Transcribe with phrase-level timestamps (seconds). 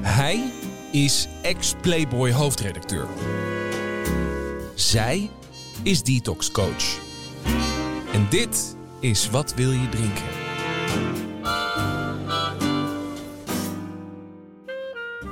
[0.00, 0.50] Hij
[0.92, 3.06] is ex-Playboy hoofdredacteur.
[4.74, 5.30] Zij
[5.82, 6.98] is detox coach.
[8.12, 10.24] En dit is Wat wil je drinken?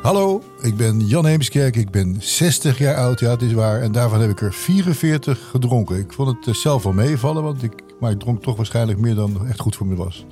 [0.02, 1.76] Hallo, ik ben Jan Heemskerk.
[1.76, 3.82] Ik ben 60 jaar oud, ja het is waar.
[3.82, 5.98] En daarvan heb ik er 44 gedronken.
[5.98, 9.14] Ik vond het eh, zelf wel meevallen, want ik, maar ik dronk toch waarschijnlijk meer
[9.14, 10.26] dan echt goed voor me was.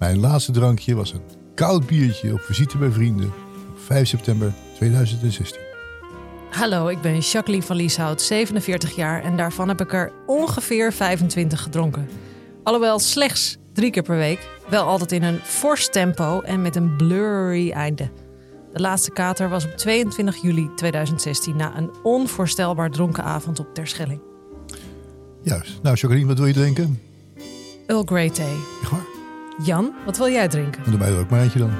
[0.00, 1.22] Mijn laatste drankje was een
[1.54, 3.32] koud biertje op visite bij vrienden
[3.70, 5.60] op 5 september 2016.
[6.50, 11.62] Hallo, ik ben Jacqueline van Lieshout, 47 jaar en daarvan heb ik er ongeveer 25
[11.62, 12.08] gedronken.
[12.62, 16.96] Alhoewel slechts drie keer per week, wel altijd in een fors tempo en met een
[16.96, 18.10] blurry einde.
[18.72, 24.20] De laatste kater was op 22 juli 2016 na een onvoorstelbaar dronken avond op Terschelling.
[25.42, 25.82] Juist.
[25.82, 27.00] Nou, Jacqueline, wat wil je drinken?
[27.86, 28.56] Earl Grey thee.
[28.82, 29.09] Echt waar?
[29.58, 30.82] Jan, wat wil jij drinken?
[30.84, 31.70] Doe mij er ook maar eentje dan.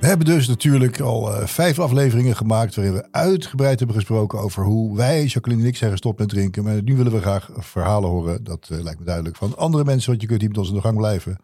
[0.00, 4.64] We hebben dus natuurlijk al eh, vijf afleveringen gemaakt waarin we uitgebreid hebben gesproken over
[4.64, 6.64] hoe wij, Jacqueline en ik, zijn gestopt met drinken.
[6.64, 10.10] Maar nu willen we graag verhalen horen, dat eh, lijkt me duidelijk, van andere mensen,
[10.10, 11.38] want je kunt niet met ons in de gang blijven.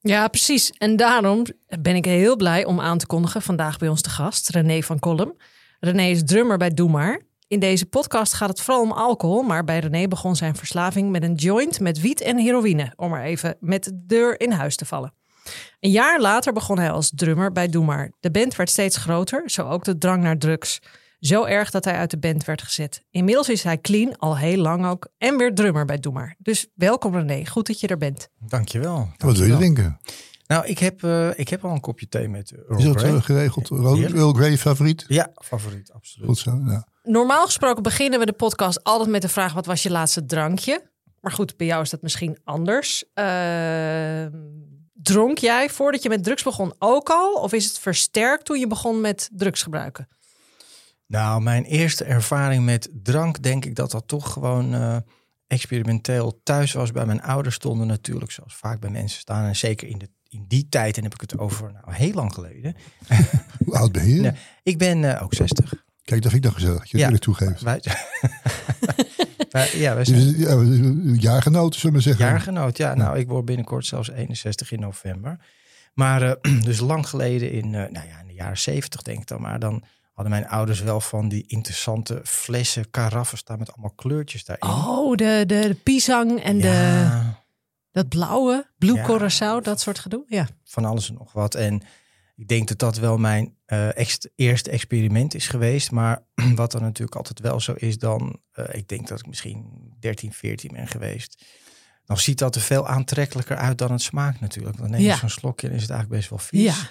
[0.00, 0.70] Ja, precies.
[0.70, 1.46] En daarom
[1.80, 4.98] ben ik heel blij om aan te kondigen vandaag bij ons te gast, René van
[4.98, 5.36] Kolm.
[5.80, 7.20] René is drummer bij Doe Maar.
[7.52, 11.22] In deze podcast gaat het vooral om alcohol, maar bij René begon zijn verslaving met
[11.22, 14.84] een joint met wiet en heroïne, om er even met de deur in huis te
[14.84, 15.14] vallen.
[15.80, 18.12] Een jaar later begon hij als drummer bij Doe Maar.
[18.20, 20.80] De band werd steeds groter, zo ook de drang naar drugs.
[21.18, 23.04] Zo erg dat hij uit de band werd gezet.
[23.10, 26.36] Inmiddels is hij clean, al heel lang ook, en weer drummer bij Doe Maar.
[26.38, 28.28] Dus welkom René, goed dat je er bent.
[28.38, 29.08] Dankjewel.
[29.16, 29.96] Wat wil je dankjewel.
[30.46, 33.14] Nou, ik heb, eh, ik heb al een kopje thee met Earl Is dat Grey.
[33.14, 33.70] eh, geregeld?
[33.70, 34.14] Earl Heerlijk.
[34.14, 35.04] Earl Grey favoriet?
[35.08, 36.28] Ja, favoriet, absoluut.
[36.28, 36.86] Goed zo, ja.
[37.02, 40.90] Normaal gesproken beginnen we de podcast altijd met de vraag: wat was je laatste drankje?
[41.20, 43.04] Maar goed, bij jou is dat misschien anders.
[43.14, 44.30] Ehm,
[44.92, 47.32] dronk jij voordat je met drugs begon ook al?
[47.34, 50.08] Of is het versterkt toen je begon met drugs gebruiken?
[51.06, 54.96] Nou, mijn eerste ervaring met drank, denk ik dat dat toch gewoon eh,
[55.46, 56.90] experimenteel thuis was.
[56.92, 59.46] Bij mijn ouders stonden natuurlijk, zoals vaak bij mensen staan.
[59.46, 62.34] En zeker in, de, in die tijd, en heb ik het over nou, heel lang
[62.34, 62.74] geleden.
[63.64, 64.32] Hoe oud ben je?
[64.62, 65.74] Ik ben eh, ook 60.
[66.04, 67.04] Kijk, dat vind ik dan gezellig, dat je Ja.
[67.04, 67.60] eerlijk toegeeft.
[67.70, 67.80] Wij,
[69.50, 70.62] Wij- ja, wij zijn ja,
[71.20, 72.24] jaargenoten, zullen we maar zeggen.
[72.26, 72.94] Jaargenoot, ja.
[72.94, 75.38] Nou, ik word binnenkort zelfs 61 in november.
[75.94, 79.26] Maar eh, dus lang geleden in, eh, nou ja, in de jaren 70 denk ik
[79.26, 79.58] dan maar.
[79.58, 79.82] Dan
[80.12, 84.68] hadden mijn ouders wel van die interessante flessen, karaffen staan met allemaal kleurtjes daarin.
[84.70, 87.31] Oh, de, de, de pisang en de, ja,
[87.92, 89.04] dat blauwe, Blue Ja.
[89.06, 90.24] Curaçao, dat soort gedoe.
[90.28, 90.48] Ja.
[90.64, 91.54] van alles en nog wat.
[91.54, 91.82] En
[92.36, 93.56] ik denk dat dat wel mijn
[93.94, 95.90] ex- eerste experiment is geweest.
[95.90, 96.22] Maar
[96.54, 98.40] wat dan natuurlijk altijd wel zo is dan...
[98.52, 99.66] eh, ik denk dat ik misschien
[100.00, 101.44] 13, 14 ben geweest.
[102.04, 104.76] Dan ziet dat er veel aantrekkelijker uit dan het smaakt natuurlijk.
[104.76, 105.16] Dan neem je Ja.
[105.16, 106.62] zo'n slokje en is het eigenlijk best wel vies.
[106.80, 106.90] Ja.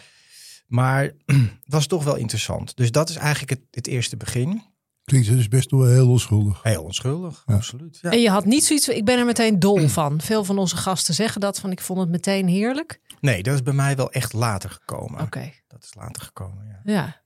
[0.68, 2.76] Maar het was toch wel interessant.
[2.78, 4.64] Dus dat is eigenlijk het, het eerste begin.
[5.04, 6.64] Klinkt dus best wel heel onschuldig.
[6.64, 7.54] Heel onschuldig, Ja.
[7.56, 8.00] absoluut.
[8.02, 8.12] Ja.
[8.12, 10.22] En je had niet zoiets, ik ben er meteen dol van.
[10.22, 13.02] Veel van onze gasten zeggen dat, van ik vond het meteen heerlijk.
[13.20, 15.22] Nee, dat is bij mij wel echt later gekomen.
[15.22, 16.94] Oké, Dat is later gekomen, ja.
[16.94, 17.20] ja.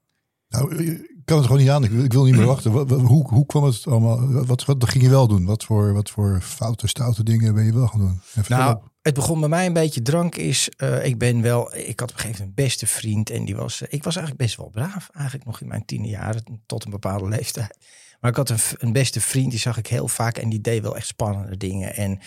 [0.49, 1.83] Nou, ik kan het gewoon niet aan.
[1.83, 2.71] Ik wil, ik wil niet meer wachten.
[2.71, 4.45] Wat- wat- hoe, hoe kwam het allemaal?
[4.45, 5.45] Wat, wat ging je wel doen?
[5.45, 8.09] Wat voor, wat voor foute, stoute dingen ben je wel gaan doen?
[8.09, 8.89] En vertel Nou, op.
[9.05, 10.69] het begon bij mij een beetje drank is.
[10.69, 13.55] eh, ik ben wel, ik had op een gegeven moment een beste vriend en die
[13.55, 16.85] was, eh, ik was eigenlijk best wel braaf, eigenlijk nog in mijn tiende jaren tot
[16.85, 17.77] een bepaalde leeftijd.
[18.19, 20.81] Maar ik had een, een beste vriend, die zag ik heel vaak en die deed
[20.81, 21.95] wel echt spannende dingen.
[21.95, 22.19] En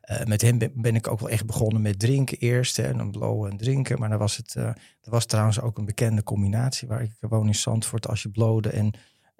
[0.00, 3.10] eh, met hem ben, ik ook wel echt begonnen met drinken eerst, hè, en dan
[3.10, 3.98] blowen en drinken.
[3.98, 7.54] Maar dan was het, dat was trouwens ook een bekende combinatie waar ik woon in
[7.54, 8.08] Zandvoort.
[8.08, 8.94] Als je blode en,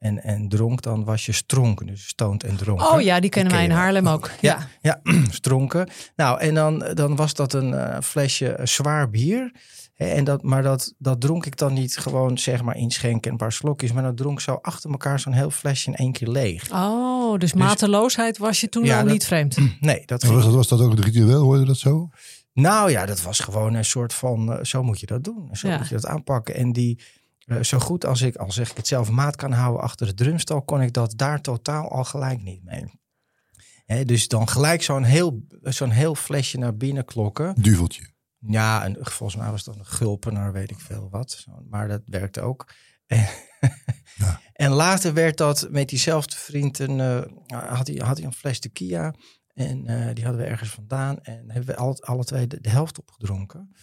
[0.05, 2.91] en, en dronk, dan was je stronken, dus stoned en dronken.
[2.91, 3.75] Oh ja, die kennen ken wij in.
[3.77, 4.31] Haarlem ook.
[4.41, 4.69] Ja.
[4.81, 5.89] Ja, ja stronken.
[6.17, 9.55] Nou, en dan, dan was dat een eh, flesje eh, zwaar bier.
[9.95, 13.31] Hè, En dat, maar dat, dat dronk ik dan niet gewoon zeg maar inschenken en
[13.31, 13.93] een paar slokjes.
[13.93, 16.71] Maar dat dronk zo achter elkaar zo'n heel flesje in één keer leeg.
[16.73, 19.57] Oh, dus mateloosheid was je toen Ja, al dat- niet vreemd.
[19.81, 21.43] Nee, dat was, dat, was dat ook het ritueel?
[21.43, 22.09] Hoorde dat zo?
[22.53, 25.49] Nou ja, dat was gewoon een soort van, eh, zo moet je dat doen.
[25.53, 25.77] Zo Ja.
[25.79, 26.55] moet je dat aanpakken.
[26.55, 27.01] En die,
[27.47, 30.15] eh, zo goed als ik, al zeg ik het zelf, maat kan houden achter de
[30.15, 33.03] drumstal, kon ik dat daar totaal al gelijk niet mee.
[34.05, 37.55] Dus dan gelijk zo'n heel, zo'n heel flesje naar binnen klokken.
[37.63, 38.13] Duveltje.
[38.39, 41.45] Ja, en volgens mij was dat een gulpener, weet ik veel wat.
[41.69, 42.69] Maar dat werkte ook.
[43.07, 43.29] En,
[44.15, 44.41] Ja.
[44.53, 47.23] en later werd dat met diezelfde vriend, een, eh,
[47.69, 49.15] had, hij, had hij een fles tequila.
[49.55, 51.19] En eh, die hadden we ergens vandaan.
[51.23, 53.75] En hebben we alle, alle twee de, de helft opgedronken.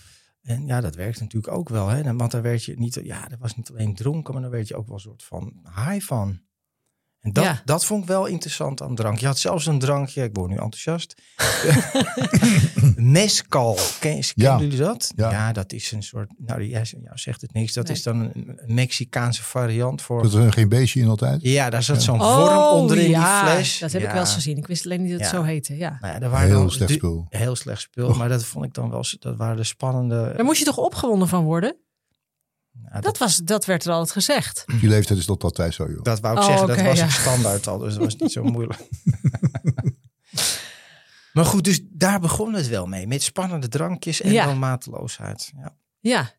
[0.41, 1.87] En ja, dat werkt natuurlijk ook wel.
[1.87, 2.15] Hè?
[2.15, 4.75] Want daar werd je niet, ja, dat was niet alleen dronken, maar dan werd je
[4.75, 6.41] ook wel een soort van high van.
[7.21, 7.61] En dat, Ja.
[7.65, 9.19] dat vond ik wel interessant aan drank.
[9.19, 11.13] Je had zelfs een drankje, ik word nu enthousiast.
[12.95, 14.23] Mescal, ken, Ja.
[14.35, 15.11] kennen jullie dat?
[15.15, 15.51] Ja.
[15.51, 17.95] dat is een soort, nou jij jou zegt het niks, dat Nee.
[17.95, 20.21] is dan een, Mexicaanse variant voor...
[20.23, 21.41] Dat er geen beestje in altijd.
[21.41, 23.79] Ja, daar zat zo'n Oh, vorm onderin ja, die fles.
[23.79, 24.57] Dat heb ik wel eens gezien.
[24.57, 25.77] Ik wist alleen niet dat het zo heette.
[25.77, 25.97] Ja.
[26.01, 27.25] Nou ja, daar waren Heel slecht spul.
[27.29, 28.17] Heel slecht spul, Och.
[28.17, 30.33] maar dat vond ik dan wel, dat waren de spannende...
[30.35, 31.75] Daar moest je toch opgewonden van worden?
[32.99, 34.63] Dat, was, dat werd er altijd gezegd.
[34.79, 36.01] Die leeftijd is tot altijd zo, joh.
[36.03, 37.05] Dat wou ik Oh, zeggen, dat was ja.
[37.05, 38.79] ik standaard al, dus dat was niet zo moeilijk.
[41.33, 43.07] maar goed, dus daar begon het wel mee.
[43.07, 44.45] Met spannende drankjes en Ja.
[44.45, 45.51] dan mateloosheid.
[45.57, 45.75] Ja.
[45.99, 46.31] Ja.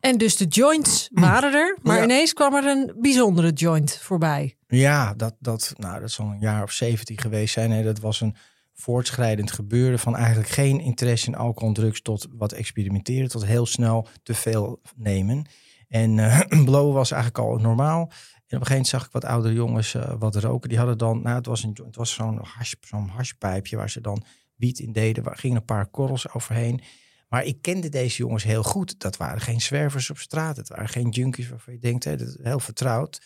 [0.00, 2.02] En dus de joints waren er, maar Ja.
[2.04, 4.56] ineens kwam er een bijzondere joint voorbij.
[4.66, 7.70] Ja, dat, dat, nou, dat zal een jaar of 17 geweest zijn.
[7.70, 8.36] Nee, dat was een
[8.74, 13.66] voortschrijdend gebeuren van eigenlijk geen interesse in alcohol en drugs tot wat experimenteren, tot heel
[13.66, 15.46] snel te veel nemen.
[15.94, 16.14] En
[16.64, 18.00] blowen was eigenlijk al normaal.
[18.00, 20.68] En op een gegeven moment zag ik wat oudere jongens eh, wat roken.
[20.68, 24.00] Die hadden dan, nou het was, een, het was zo'n hash, zo'n hashpijpje waar ze
[24.00, 24.24] dan
[24.54, 25.24] wiet in deden.
[25.24, 26.82] Waar gingen een paar korrels overheen.
[27.28, 29.00] Maar ik kende deze jongens heel goed.
[29.00, 30.56] Dat waren geen zwervers op straat.
[30.56, 33.22] Het waren geen junkies waarvan je denkt, hè, dat is heel vertrouwd.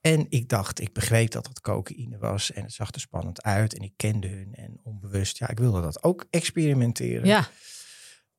[0.00, 2.52] En ik dacht, ik begreep dat het cocaïne was.
[2.52, 3.74] En het zag er spannend uit.
[3.74, 4.54] En ik kende hun.
[4.54, 7.26] En onbewust, ja, ik wilde dat ook experimenteren.
[7.26, 7.48] Ja.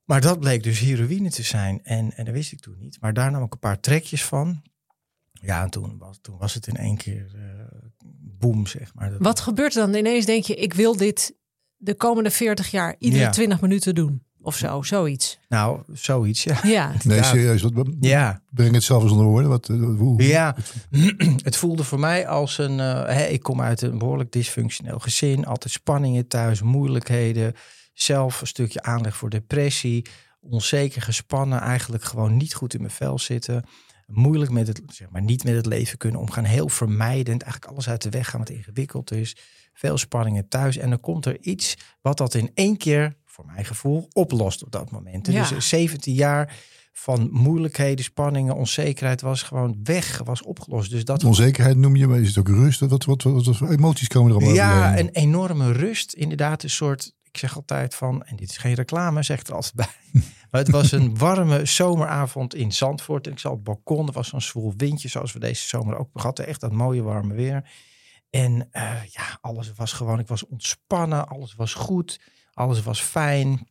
[0.09, 1.79] Maar dat bleek dus heroïne te zijn.
[1.83, 2.97] En, en dat wist ik toen niet.
[3.01, 4.61] Maar daar nam ik een paar trekjes van.
[5.31, 7.41] Ja, en toen was, toen was het in één keer eh
[8.39, 9.09] boom, zeg maar.
[9.09, 9.93] Dat- Wat gebeurt er dan?
[9.95, 11.35] Ineens denk je, ik wil dit
[11.77, 13.29] de komende 40 jaar iedere Ja.
[13.29, 14.23] 20 minuten doen.
[14.41, 15.39] Of zo, zoiets.
[15.49, 16.59] Nou, zoiets, ja.
[16.63, 16.91] Ja.
[17.03, 17.61] Nee, serieus.
[17.61, 19.49] Wat, Ja, Breng het zelf eens onder woorden.
[19.49, 20.55] Wat, eh, hoe, Ja,
[21.43, 22.79] het voelde voor mij als een.
[22.79, 25.45] eh, hè, ik kom uit een behoorlijk dysfunctioneel gezin.
[25.45, 27.53] Altijd spanningen thuis, moeilijkheden.
[28.01, 30.05] Zelf een stukje aanleg voor depressie.
[30.39, 31.61] Onzeker, gespannen.
[31.61, 33.63] Eigenlijk gewoon niet goed in mijn vel zitten.
[34.07, 36.43] Moeilijk met het, zeg maar, niet met het leven kunnen omgaan.
[36.43, 37.41] Heel vermijdend.
[37.41, 39.37] Eigenlijk alles uit de weg gaan wat ingewikkeld is.
[39.73, 40.77] Veel spanningen thuis.
[40.77, 44.71] En dan komt er iets wat dat in één keer, voor mijn gevoel, oplost op
[44.71, 45.27] dat moment.
[45.27, 45.49] Ja.
[45.49, 46.57] Dus 17 jaar
[46.91, 50.89] van moeilijkheden, spanningen, onzekerheid was gewoon weg, was opgelost.
[50.91, 52.79] Dus dat Onzekerheid noem je, maar is het ook rust?
[52.79, 55.07] Wat, wat, wat, wat voor emoties komen er allemaal ja, overheen?
[55.07, 56.13] een enorme rust.
[56.13, 59.53] Inderdaad, een soort, ik zeg altijd van, en dit is geen reclame, zeg ik er
[59.53, 60.21] altijd bij.
[60.51, 63.25] Maar het was een warme zomeravond in Zandvoort.
[63.25, 65.97] En ik zat op het balkon, er was zo'n zwoel windje, zoals we deze zomer
[65.97, 66.47] ook hadden.
[66.47, 67.69] Echt dat mooie warme weer.
[68.29, 72.19] En eh, ja, alles was gewoon, ik was ontspannen, alles was goed,
[72.53, 73.67] alles was fijn.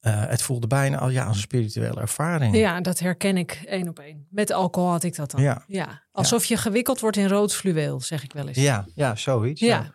[0.00, 2.56] Eh, het voelde bijna al ja, als een spirituele ervaring.
[2.56, 4.26] ja, dat herken ik één op één.
[4.30, 5.42] Met alcohol had ik dat dan.
[5.42, 5.64] Ja.
[5.66, 6.02] Ja.
[6.12, 8.56] Alsof je gewikkeld wordt in rood fluweel, zeg ik wel eens.
[8.56, 9.60] ja, ja zoiets.
[9.60, 9.68] Ja.
[9.68, 9.94] ja.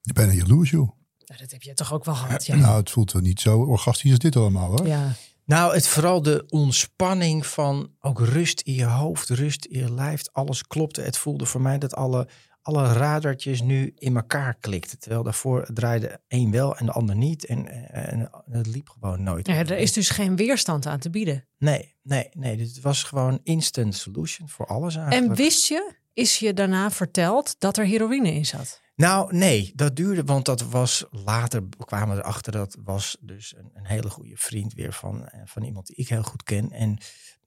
[0.00, 1.01] Je bent bijna jaloers, joh.
[1.32, 2.56] Nou, dat heb je toch ook wel gehad, ja.
[2.56, 4.86] Nou, het voelt wel niet zo orgastisch als dit allemaal, hoor.
[4.86, 5.14] Ja.
[5.44, 10.22] Nou, het vooral de ontspanning van ook rust in je hoofd, rust in je lijf.
[10.32, 11.00] Alles klopte.
[11.00, 12.28] Het voelde voor mij dat alle,
[12.62, 14.98] alle radertjes nu in elkaar klikten.
[14.98, 17.46] Terwijl daarvoor draaide één wel en de ander niet.
[17.46, 19.46] En, en het liep gewoon nooit.
[19.46, 21.46] Ja, er is dus geen weerstand aan te bieden.
[21.58, 22.56] Nee, nee, nee.
[22.56, 25.30] Dus het was gewoon instant solution voor alles eigenlijk.
[25.30, 28.81] En wist je, is je daarna verteld dat er heroïne in zat?
[28.94, 32.52] Nou, nee, dat duurde, want dat was later kwamen we erachter.
[32.52, 36.08] Dat was dus een, een hele goede vriend weer van, eh, van iemand die ik
[36.08, 36.70] heel goed ken.
[36.70, 36.98] En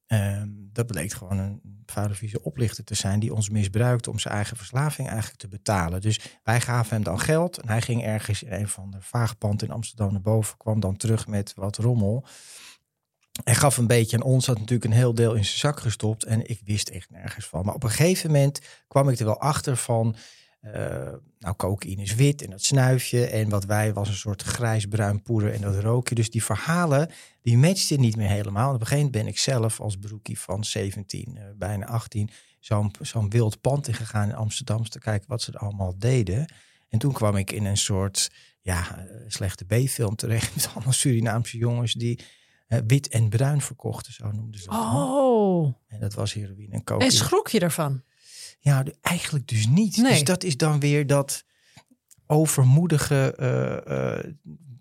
[0.08, 4.58] ehm, dat bleek gewoon een vadervieze oplichter te zijn die ons misbruikte om zijn eigen
[4.58, 6.02] verslaving eigenlijk te betalen.
[6.02, 9.64] Dus wij gaven hem dan geld en hij ging ergens in een van de vaagpand
[9.64, 12.26] in Amsterdam naar boven, kwam dan terug met wat rommel.
[13.44, 16.24] Hij gaf een beetje aan ons, had natuurlijk een heel deel in zijn zak gestopt
[16.24, 17.66] en ik wist echt nergens van.
[17.66, 20.16] Maar op een gegeven moment kwam ik er wel achter van,
[21.40, 23.26] nou, cocaïne is wit en dat snuifje.
[23.26, 26.16] En wat wij was een soort grijs-bruin poeder en dat rookje.
[26.16, 27.10] Dus die verhalen,
[27.42, 28.70] die matchten niet meer helemaal.
[28.70, 32.30] En op een gegeven moment ben ik zelf als broekie van 17, eh, bijna 18...
[32.60, 34.78] zo'n zo'n wild pand ingegaan in Amsterdam...
[34.78, 36.54] om te kijken wat ze er allemaal deden.
[36.90, 38.32] En toen kwam ik in een soort
[38.62, 40.54] ja, eh, slechte B-film terecht...
[40.56, 42.20] met allemaal Surinaamse jongens die
[42.68, 44.78] eh, wit en bruin verkochten, zo noemden ze dat.
[44.78, 47.12] Oh, En dat was heroïne en en cocaïne.
[47.12, 48.04] schrok je ervan?
[48.66, 49.98] Ja, eigenlijk dus niet.
[49.98, 50.12] Nee.
[50.12, 51.44] Dus dat is dan weer dat
[52.28, 54.34] overmoedige eh, eh,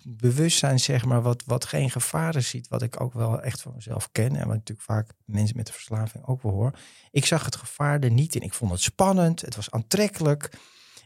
[0.03, 2.69] bewustzijn, zeg maar, wat, wat geen gevaren ziet.
[2.69, 4.37] Wat ik ook wel echt van mezelf ken.
[4.37, 6.79] En wat natuurlijk vaak mensen met de verslaving ook wel hoor.
[7.11, 8.41] Ik zag het gevaar er niet in.
[8.43, 9.41] Ik vond het spannend.
[9.41, 10.50] Het was aantrekkelijk.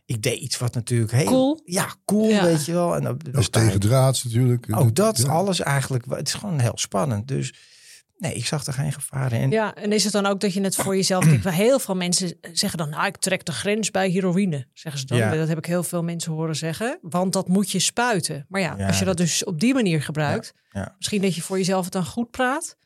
[0.04, 1.25] Ik deed iets wat natuurlijk heel...
[1.26, 1.61] Cool.
[1.64, 2.44] Ja, cool, Ja.
[2.44, 2.94] weet je wel.
[2.97, 4.66] En dat, Dat is tegen draads natuurlijk.
[4.76, 5.28] Ook dat, Ja.
[5.28, 6.04] alles eigenlijk.
[6.08, 7.28] Het is gewoon heel spannend.
[7.28, 7.54] Dus
[8.18, 9.50] nee, ik zag er geen gevaar in.
[9.50, 12.78] Ja, en is het dan ook dat je het voor jezelf Heel veel mensen zeggen
[12.78, 15.18] dan, nou, ik trek de grens bij heroïne, zeggen ze dan.
[15.18, 15.34] Ja.
[15.34, 16.98] Dat heb ik heel veel mensen horen zeggen.
[17.02, 18.46] Want dat moet je spuiten.
[18.48, 20.94] Maar ja, Ja, als je dat dat- dus op die manier gebruikt, ja.
[20.96, 22.76] misschien dat je voor jezelf het dan goed praat.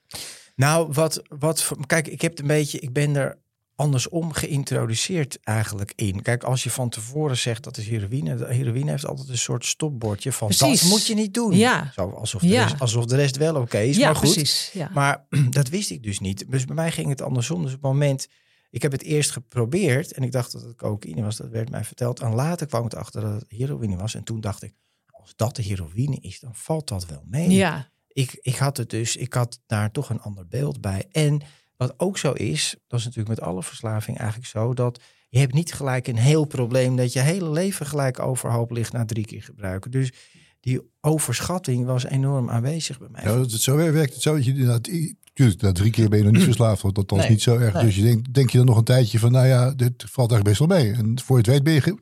[0.57, 3.39] Nou, wat, wat kijk, ik heb een beetje, ik ben er
[3.83, 6.23] andersom geïntroduceerd eigenlijk in.
[6.23, 9.65] Kijk, als je van tevoren zegt dat is heroïne, de heroïne heeft altijd een soort
[9.65, 10.81] stopbordje van Precies.
[10.81, 11.57] dat moet je niet doen.
[11.57, 11.91] Ja.
[11.95, 12.63] Zo, alsof, de Ja.
[12.63, 13.97] rest, alsof de rest wel oké is.
[13.97, 14.71] ja, maar goed, precies.
[14.73, 14.91] Ja.
[14.93, 16.51] maar dat wist ik dus niet.
[16.51, 17.63] Dus bij mij ging het andersom.
[17.63, 18.29] Dus op het moment,
[18.71, 21.37] ik heb het eerst geprobeerd en ik dacht dat het cocaïne was.
[21.37, 22.21] Dat werd mij verteld.
[22.21, 24.15] En later kwam ik erachter dat het heroïne was.
[24.15, 24.75] En toen dacht ik,
[25.07, 27.51] als dat de heroïne is, dan valt dat wel mee.
[27.51, 27.91] ja.
[28.15, 31.09] Ik, ik had het dus, ik had daar toch een ander beeld bij.
[31.13, 31.41] En
[31.87, 35.55] wat ook zo is, dat is natuurlijk met alle verslaving eigenlijk zo, dat je hebt
[35.55, 39.43] niet gelijk een heel probleem dat je hele leven gelijk overhoop ligt na drie keer
[39.43, 39.91] gebruiken.
[39.91, 40.13] Dus
[40.61, 43.23] die overschatting was enorm aanwezig bij mij.
[43.25, 44.35] Ja, dat het zo werkt het zo.
[44.35, 46.83] Dat je, i- tuurlijk, na drie keer ben je nog niet verslaafd.
[46.83, 47.75] Want dat is Nee, niet zo erg.
[47.75, 47.85] nee.
[47.85, 50.45] Dus je denkt, denk je dan nog een tijdje van, nou ja, dit valt eigenlijk
[50.45, 50.93] best wel mee.
[50.93, 51.99] En voor je het weet ben je,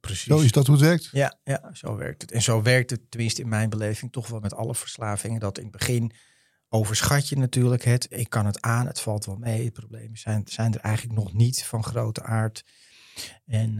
[0.00, 0.24] Precies.
[0.26, 1.08] zo is dat hoe het werkt.
[1.12, 2.32] Ja, ja, zo werkt het.
[2.32, 5.40] En zo werkt het, tenminste in mijn beleving, toch wel met alle verslavingen.
[5.40, 6.12] Dat in het begin
[6.70, 8.06] overschat je natuurlijk het.
[8.10, 9.70] Ik kan het aan, het valt wel mee.
[9.70, 12.64] Problemen zijn, zijn er eigenlijk nog niet van grote aard.
[13.46, 13.74] En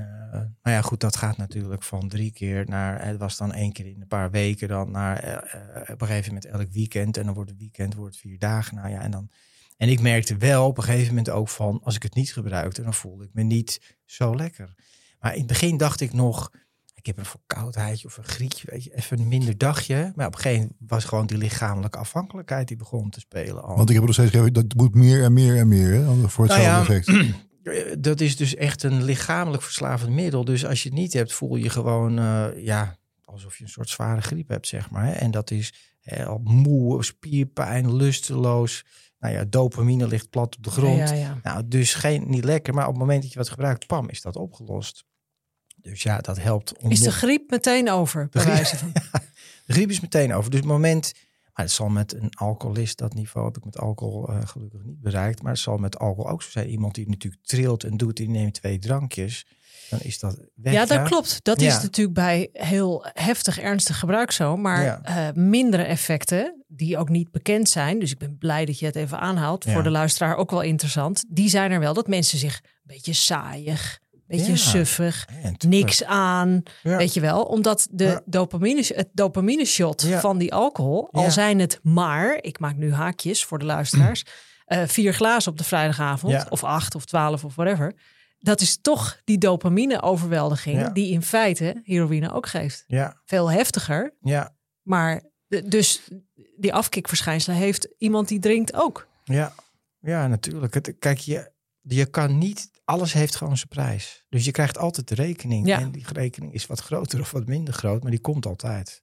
[0.62, 3.86] nou ja, goed, dat gaat natuurlijk van drie keer naar, het was dan één keer
[3.86, 7.16] in een paar weken, dan naar eh, eh, op een gegeven moment elk weekend.
[7.16, 8.74] En dan wordt het weekend wordt vier dagen.
[8.74, 9.30] Nou ja, en dan.
[9.76, 12.82] En ik merkte wel op een gegeven moment ook van, als ik het niet gebruikte,
[12.82, 14.74] dan voelde ik me niet zo lekker.
[15.18, 16.52] Maar in het begin dacht ik nog,
[17.00, 20.12] ik heb een verkoudheidje of een grietje, weet je, even een minder dagje.
[20.14, 23.62] Maar op een gegeven moment was gewoon die lichamelijke afhankelijkheid die begon te spelen.
[23.62, 23.76] Al.
[23.76, 26.28] Want ik heb er nog steeds gegeven, dat moet meer en meer en meer hè,
[26.28, 27.38] voor Nou hetzelfde ja, effect.
[27.62, 30.44] Eh, Dat is dus echt een lichamelijk verslavend middel.
[30.44, 33.88] Dus als je het niet hebt, voel je gewoon, eh, ja, alsof je een soort
[33.88, 35.04] zware griep hebt, zeg maar.
[35.04, 35.12] Hè.
[35.12, 38.84] En dat is eh, al moe, spierpijn, lusteloos.
[39.18, 41.08] Nou ja, dopamine ligt plat op de grond.
[41.08, 41.38] Ja, ja.
[41.42, 42.74] Nou, dus geen, niet lekker.
[42.74, 45.04] Maar op het moment dat je wat gebruikt, pam, is dat opgelost.
[45.82, 46.78] Dus ja, dat helpt.
[46.78, 48.28] Om Is de griep meteen over?
[48.30, 48.92] Bij griep- van.
[49.66, 50.50] De griep is meteen over.
[50.50, 51.12] Dus het moment,
[51.52, 55.00] maar het zal met een alcoholist, dat niveau heb ik met alcohol eh, gelukkig niet
[55.00, 55.42] bereikt.
[55.42, 56.68] Maar het zal met alcohol ook zo zijn.
[56.68, 59.46] Iemand die natuurlijk trilt en doet, die neemt twee drankjes.
[59.90, 60.72] Dan is dat weg.
[60.72, 61.38] Ja, dat klopt.
[61.44, 61.66] Dat Ja.
[61.76, 64.56] is natuurlijk bij heel heftig, ernstig gebruik zo.
[64.56, 67.98] Maar eh, mindere effecten, die ook niet bekend zijn.
[67.98, 69.64] Dus ik ben blij dat je het even aanhaalt.
[69.68, 71.24] Voor de luisteraar ook wel interessant.
[71.28, 71.94] Die zijn er wel.
[71.94, 74.00] Dat mensen zich een beetje saaiig,
[74.36, 74.56] beetje Ja.
[74.58, 75.28] suffig,
[75.68, 76.62] niks aan.
[76.82, 76.96] Ja.
[76.96, 77.42] Weet je wel?
[77.42, 82.76] Omdat de dopamine, het dopamine shot van die alcohol, al zijn het maar, ik maak
[82.76, 84.24] nu haakjes voor de luisteraars,
[84.64, 87.94] eh, vier glazen op de vrijdagavond, of acht of twaalf of whatever.
[88.38, 90.88] Dat is toch die dopamine overweldiging Ja.
[90.90, 92.84] die in feite heroïne ook geeft.
[92.86, 95.22] Ja, Veel heftiger, ja, maar
[95.64, 96.02] dus
[96.56, 99.06] die afkikverschijnselen heeft iemand die drinkt ook.
[99.24, 99.52] ja.
[100.02, 100.74] Ja, natuurlijk.
[100.74, 104.24] Het, kijk, je, je kan niet, alles heeft gewoon zijn prijs.
[104.28, 105.66] Dus je krijgt altijd de rekening.
[105.66, 105.78] Ja.
[105.80, 109.02] En die rekening is wat groter of wat minder groot, maar die komt altijd.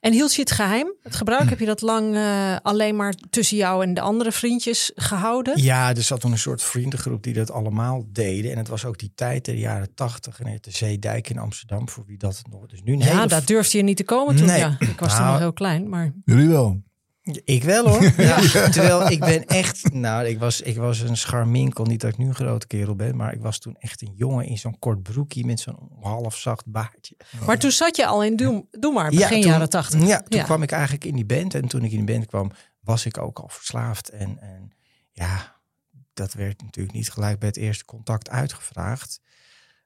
[0.00, 0.94] En hield je het geheim?
[1.02, 4.92] Het gebruik heb je dat lang eh, alleen maar tussen jou en de andere vriendjes
[4.94, 5.62] gehouden?
[5.62, 8.50] Ja, er zat toen een soort vriendengroep die dat allemaal deden.
[8.50, 10.40] En het was ook die tijd, de jaren tachtig.
[10.40, 12.66] En had de Zeedijk in Amsterdam, voor wie dat nog...
[12.66, 14.46] Dus nu een Ja, hele daar durfde je niet te komen toen.
[14.46, 14.58] Nee.
[14.58, 14.76] Ja.
[14.78, 16.82] Ik was toen Nou, nog heel klein, maar Jullie wel.
[17.44, 18.02] Ik wel hoor.
[18.16, 18.40] Ja.
[18.68, 21.84] Terwijl ik ben echt, nou, ik was, ik was een scharminkel.
[21.84, 24.46] Niet dat ik nu een grote kerel ben, maar ik was toen echt een jongen
[24.46, 27.16] in zo'n kort broekje met zo'n half zacht baardje.
[27.46, 30.06] Maar toen zat je al in Doe, Doe maar, begin toen, jaren tachtig.
[30.06, 30.44] Ja, toen Ja.
[30.44, 31.54] kwam ik eigenlijk in die band.
[31.54, 34.08] En toen ik in die band kwam, was ik ook al verslaafd.
[34.08, 34.70] En, en
[35.12, 35.56] ja,
[36.14, 39.20] dat werd natuurlijk niet gelijk bij het eerste contact uitgevraagd.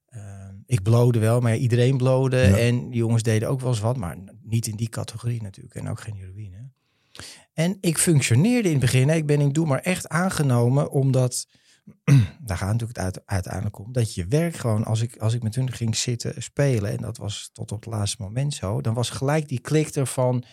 [0.09, 2.37] Ehm, ik blode wel, maar ja, iedereen blode.
[2.37, 2.57] Ja.
[2.57, 5.75] En die jongens deden ook wel eens wat, maar niet in die categorie natuurlijk.
[5.75, 6.71] En ook geen heroïne.
[7.53, 9.09] En ik functioneerde in het begin.
[9.09, 11.47] Ik ben in Doe maar echt aangenomen, omdat...
[12.47, 13.93] daar gaat natuurlijk het uit, uiteindelijk om.
[13.93, 16.91] Dat je werk gewoon, als ik, als ik met hun ging zitten spelen...
[16.91, 18.81] en dat was tot op het laatste moment zo...
[18.81, 20.45] dan was gelijk die klik ervan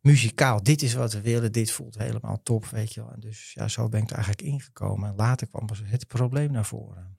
[0.00, 0.62] muzikaal.
[0.62, 3.12] Dit is wat we willen, dit voelt helemaal top, weet je wel.
[3.12, 5.08] En dus ja, zo ben ik er eigenlijk ingekomen.
[5.08, 7.18] En later kwam het probleem naar voren.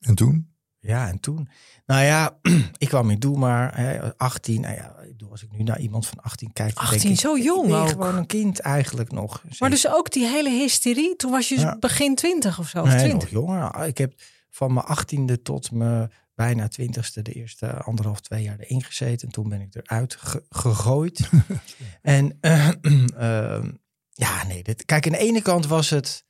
[0.00, 0.51] En toen?
[0.84, 1.48] Ja, en toen?
[1.86, 2.38] Nou ja,
[2.78, 4.60] ik kwam in Doe maar, hè, 18.
[4.60, 4.94] Nou ja,
[5.30, 6.74] als ik nu naar iemand van 18 kijk...
[6.74, 7.88] dan 18, denk ik, zo jong ik ben ook.
[7.88, 9.42] gewoon een kind eigenlijk nog.
[9.58, 11.76] Maar dus ook die hele hysterie, toen was je Ja.
[11.78, 13.30] begin twintig of zo, of Nee, nog twintig.
[13.30, 13.86] jonger.
[13.86, 14.12] Ik heb
[14.50, 19.26] van mijn achttiende tot mijn bijna twintigste de eerste anderhalf, twee jaar erin gezeten.
[19.26, 21.28] En toen ben ik eruit ge- gegooid.
[22.02, 22.68] en eh,
[23.16, 23.70] ehm,
[24.10, 24.62] ja, nee.
[24.62, 26.24] Dit, kijk, aan de ene kant was het...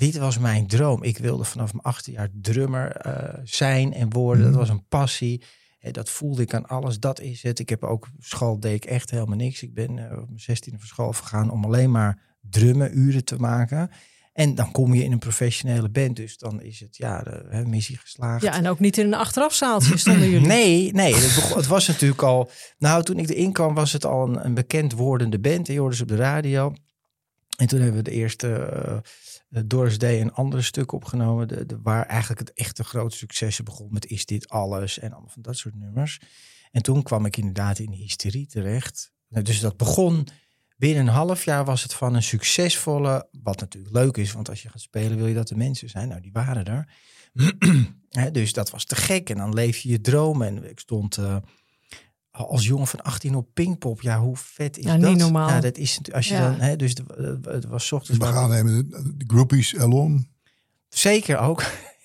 [0.00, 1.02] Dit was mijn droom.
[1.02, 4.44] Ik wilde vanaf mijn achtste jaar drummer eh, zijn en worden.
[4.44, 5.42] Dat was een passie.
[5.78, 6.98] Eh, dat voelde ik aan alles.
[6.98, 7.58] Dat is het.
[7.58, 9.62] Ik heb ook school deed ik echt helemaal niks.
[9.62, 13.36] Ik ben eh, op mijn zestiende van school gegaan om alleen maar drummen uren te
[13.36, 13.90] maken.
[14.32, 16.16] En dan kom je in een professionele band.
[16.16, 18.42] Dus dan is het ja, de hè, missie geslaagd.
[18.42, 20.46] Ja, en ook niet in een achterafzaaltje stonden jullie.
[20.46, 21.14] Nee, nee.
[21.14, 22.50] Het, het was natuurlijk al.
[22.78, 25.68] Nou, toen ik erin kwam, was het al een, een bekend wordende band.
[25.68, 26.72] En je hoorde ze op de radio.
[27.56, 29.02] En toen hebben we de eerste
[29.50, 31.48] Doris Day een andere stuk opgenomen.
[31.48, 35.30] De, de, waar eigenlijk het echte grote successen begon met Is Dit Alles en allemaal
[35.30, 36.20] van dat soort nummers.
[36.70, 39.12] En toen kwam ik inderdaad in hysterie terecht.
[39.28, 40.26] Nou, Dus dat begon
[40.76, 44.62] binnen een half jaar was het van een succesvolle, wat natuurlijk leuk is, want als
[44.62, 46.08] je gaat spelen wil je dat de mensen zijn.
[46.08, 46.88] Nou, die waren er.
[48.32, 49.30] Dus dat was te gek.
[49.30, 50.42] En dan leef je je droom.
[50.42, 51.36] En ik stond eh,
[52.30, 54.00] als jongen van 18 op Pinkpop.
[54.02, 55.10] Ja, hoe vet is Ja, dat?
[55.10, 55.48] niet normaal.
[55.48, 56.40] Ja, dat is als je Ja.
[56.50, 58.18] dan, hè, dus de- eh, het was 's ochtends.
[58.18, 60.28] we maar- gaan nemen de, de groupies along.
[60.88, 61.62] Zeker ook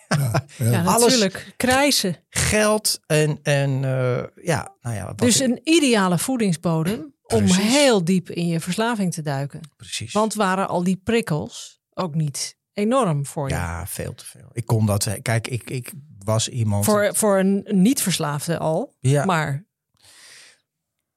[0.09, 0.69] Ja, ja.
[0.71, 1.53] Ja, Alles- natuurlijk.
[1.57, 2.15] Krijzen.
[2.29, 5.05] geld en, en eh, ja, nou ja.
[5.05, 9.59] wat Dus een ideale voedingsbodem om heel diep in je verslaving te duiken.
[9.77, 10.13] precies.
[10.13, 13.55] Want waren al die prikkels ook niet enorm voor je?
[13.55, 14.49] ja, veel te veel.
[14.51, 15.07] Ik kon dat.
[15.21, 16.85] Kijk, ik, ik was iemand.
[16.85, 18.95] Voor, voor een niet-verslaafde al.
[18.99, 19.64] ja, Maar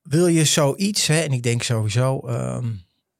[0.09, 2.67] wil je zoiets, hè, en ik denk sowieso ehm,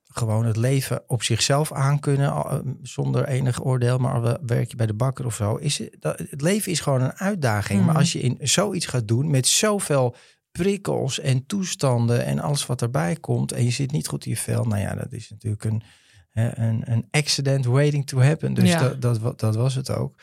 [0.09, 4.87] gewoon het leven op zichzelf aankunnen, ehm, zonder enig oordeel, maar we- werk je bij
[4.87, 7.79] de bakker of zo, is het, dat, het leven is gewoon een uitdaging.
[7.81, 7.99] Maar Mhm.
[7.99, 10.15] als je in zoiets gaat doen met zoveel
[10.53, 14.37] prikkels en toestanden en alles wat erbij komt, en je zit niet goed in je
[14.37, 15.83] vel, nou ja, dat is natuurlijk een,
[16.33, 18.55] een, een accident waiting to happen.
[18.55, 18.79] Dus Ja.
[18.89, 20.15] dat, dat, dat was het ook.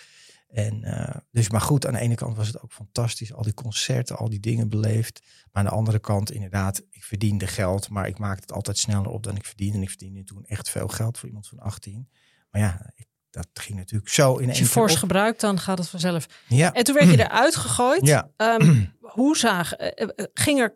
[0.56, 3.34] En eh, dus, maar goed, aan de ene kant was het ook fantastisch.
[3.34, 5.22] Al die concerten, al die dingen beleefd.
[5.52, 7.90] Maar aan de andere kant, inderdaad, ik verdiende geld.
[7.90, 9.78] Maar ik maakte het altijd sneller op dan ik verdiende.
[9.78, 12.10] En ik verdiende toen echt veel geld voor iemand van 18.
[12.52, 15.78] Maar ja, ik, dat ging natuurlijk zo in één als je fors gebruikt, dan gaat
[15.78, 16.26] het vanzelf.
[16.48, 18.06] Ja, En toen werd je eruit gegooid.
[18.06, 18.30] ja.
[18.38, 18.86] Ehm,
[19.18, 20.76] hoe zag, eh, eh, ging er,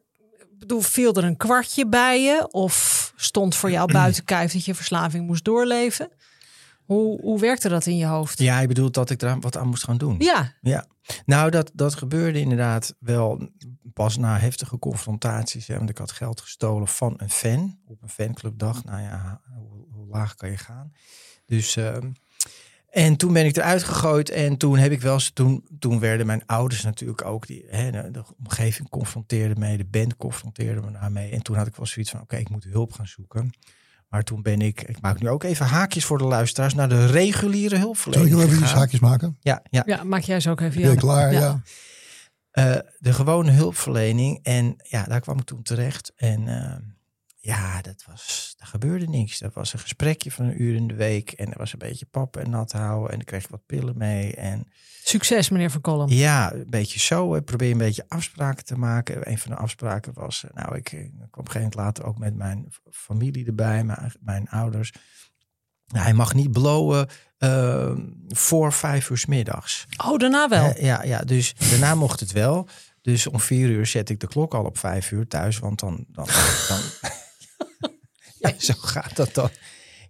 [0.52, 2.48] bedoel, viel er een kwartje bij je?
[2.52, 6.10] Of stond voor jou buiten kijf dat je verslaving moest doorleven?
[6.90, 8.40] Hoe, hoe werkte dat in je hoofd?
[8.40, 10.16] ja, je bedoelt dat ik daar wat aan moest gaan doen.
[10.20, 10.86] Ja, Ja,
[11.26, 13.50] nou dat, dat gebeurde inderdaad wel
[13.94, 15.68] pas na heftige confrontaties.
[15.68, 18.84] Hè, want ik had geld gestolen van een fan op een fanclubdag.
[18.84, 20.92] Nou ja, hoe, hoe laag kan je gaan?
[21.46, 22.12] Dus, ehm,
[22.90, 26.26] en toen ben ik eruit gegooid en toen heb ik wel eens, toen, toen werden
[26.26, 30.92] mijn ouders natuurlijk ook, die, hè, de, de omgeving confronteerde mee, de band confronteerde me
[30.92, 31.32] daarmee.
[31.32, 33.52] En toen had ik wel zoiets van, oké, ik moet hulp gaan zoeken.
[34.10, 37.06] Maar toen ben ik, ik maak nu ook even haakjes voor de luisteraars, naar de
[37.06, 37.78] reguliere
[38.14, 39.38] Zal ik hulpverlening nog even zaakjes maken?
[39.40, 39.84] Ja, ja.
[39.86, 40.82] ja, maak jij zo ook even.
[40.82, 40.96] Jan.
[40.96, 41.32] klaar?
[41.32, 41.40] Ja.
[41.40, 41.62] Ja.
[42.52, 44.40] Eh, de gewone hulpverlening.
[44.44, 46.12] En ja, daar kwam ik toen terecht.
[46.16, 46.76] En eh,
[47.42, 49.40] ja, dat was, daar gebeurde niks.
[49.40, 51.32] Dat was een gesprekje van een uur in de week.
[51.32, 53.10] En er was een beetje pap en nat houden.
[53.10, 54.36] En dan kreeg ik wat pillen mee.
[54.36, 54.68] En
[55.04, 56.10] Succes, meneer Van Kolm.
[56.10, 57.36] ja, een beetje zo.
[57.36, 59.30] Ik probeer een beetje afspraken te maken.
[59.30, 61.76] Een van de afspraken was, eh, nou, ik, eh, ik kwam op een gegeven moment
[61.76, 64.92] later ook met mijn familie erbij, mijn, mijn ouders.
[65.88, 67.92] Nou, hij mag niet blowen eh,
[68.28, 69.88] voor vijf uur middags.
[70.06, 70.74] Oh, daarna wel.
[70.80, 72.68] Ja, ja, dus daarna mocht het wel.
[73.02, 76.06] Dus om vier uur zet ik de klok al op vijf uur thuis, want dan.
[76.08, 76.28] dan,
[76.68, 76.80] dan
[78.44, 79.50] ja, zo gaat dat dan.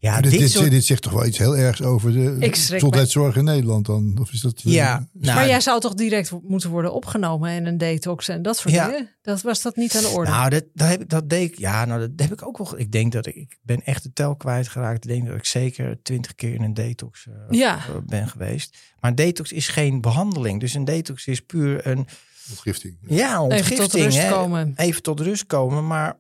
[0.01, 0.69] Ja, dit, dit, dit, soort.
[0.71, 4.17] dit zegt toch wel iets heel ergs over de gezondheidszorg in Nederland dan?
[4.21, 7.65] Of is dat, eh, Ja, nou, maar jij zou toch direct moeten worden opgenomen in
[7.65, 8.85] een detox en dat soort Ja.
[8.85, 9.15] dingen?
[9.21, 10.31] Dat was dat niet aan de orde?
[10.31, 11.57] Nou, dat, dat, heb ik, dat deed ik.
[11.57, 12.79] Ja, nou, dat heb ik ook wel.
[12.79, 15.03] Ik denk dat ik, ik ben echt de tel kwijtgeraakt.
[15.05, 17.75] Ik denk dat ik zeker twintig keer in een detox eh, Ja.
[17.77, 18.77] eh, ben geweest.
[18.99, 20.59] Maar een detox is geen behandeling.
[20.59, 22.07] Dus een detox is puur een
[22.49, 22.97] Ontgifting.
[23.07, 23.79] ja, Even ontgifting.
[23.79, 24.29] tot rust hè.
[24.29, 24.73] komen.
[24.75, 25.87] Even tot rust komen.
[25.87, 26.19] Maar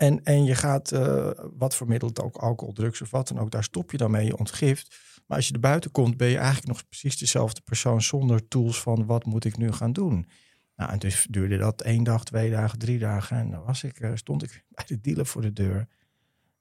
[0.00, 3.38] en, en je gaat, eh, wat voor middel het ook, alcohol, drugs of wat dan
[3.38, 4.96] ook, daar stop je dan mee, je ontgift.
[5.26, 8.80] Maar als je er buiten komt, ben je eigenlijk nog precies dezelfde persoon zonder tools
[8.80, 10.28] van wat moet ik nu gaan doen.
[10.76, 13.36] Nou, en dus duurde dat één dag, twee dagen, drie dagen.
[13.36, 15.88] En dan was ik, eh, stond ik bij de dealer voor de deur.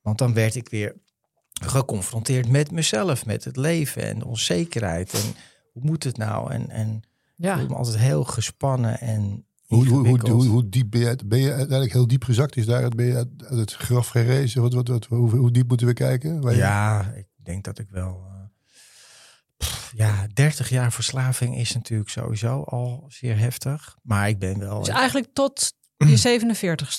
[0.01, 0.95] Want dan werd ik weer
[1.61, 5.13] geconfronteerd met mezelf, met het leven en de onzekerheid.
[5.13, 5.33] En
[5.71, 6.51] hoe moet het nou?
[6.51, 7.53] En, en ik Ja.
[7.55, 11.39] voelde me altijd heel gespannen en Hoe, hoe, hoe, hoe, hoe diep ben je, ben
[11.39, 12.55] je uiteindelijk heel diep gezakt?
[12.55, 14.61] Is daar, ben je uit, uit het graf gerezen?
[14.61, 16.41] Wat, wat, wat, hoe, hoe diep moeten we kijken?
[16.41, 18.23] Waar je- Ja, ik denk dat ik wel.
[18.27, 18.39] eh,
[19.57, 23.97] pff, ja, 30 jaar verslaving is natuurlijk sowieso al zeer heftig.
[24.03, 24.79] Maar ik ben wel.
[24.79, 26.17] Dus eigenlijk tot je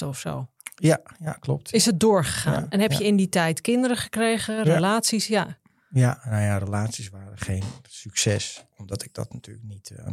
[0.03, 1.73] 47ste of zo ja, ja, klopt.
[1.73, 2.63] is het doorgegaan.
[2.63, 2.99] Ja, en heb ja.
[2.99, 5.27] je in die tijd kinderen gekregen, relaties?
[5.27, 5.59] Ja.
[5.91, 8.65] Ja, nou ja, relaties waren geen succes.
[8.77, 10.07] Omdat ik dat natuurlijk niet eh,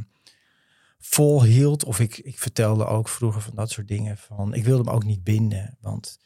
[1.00, 1.84] volhield.
[1.84, 4.18] Of ik, ik vertelde ook vroeger van dat soort dingen.
[4.18, 5.78] Van, ik wilde me ook niet binden.
[5.82, 6.20] Want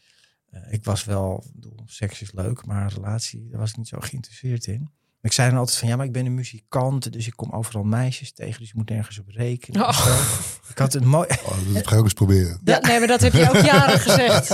[0.50, 3.88] eh, ik was wel, bedoel, seks is leuk, maar een relatie, daar was ik niet
[3.88, 4.90] zo geïnteresseerd in.
[5.22, 7.84] Ik zei dan altijd van ja, maar ik ben een muzikant, dus ik kom overal
[7.84, 9.82] meisjes tegen, dus je moet nergens op rekenen.
[9.82, 10.08] Oh.
[10.70, 11.28] Ik had een mooi.
[11.46, 12.60] Oh, dat ga ik ook eens proberen.
[12.64, 14.50] Ja, nee, maar dat heb je ook jaren gezegd.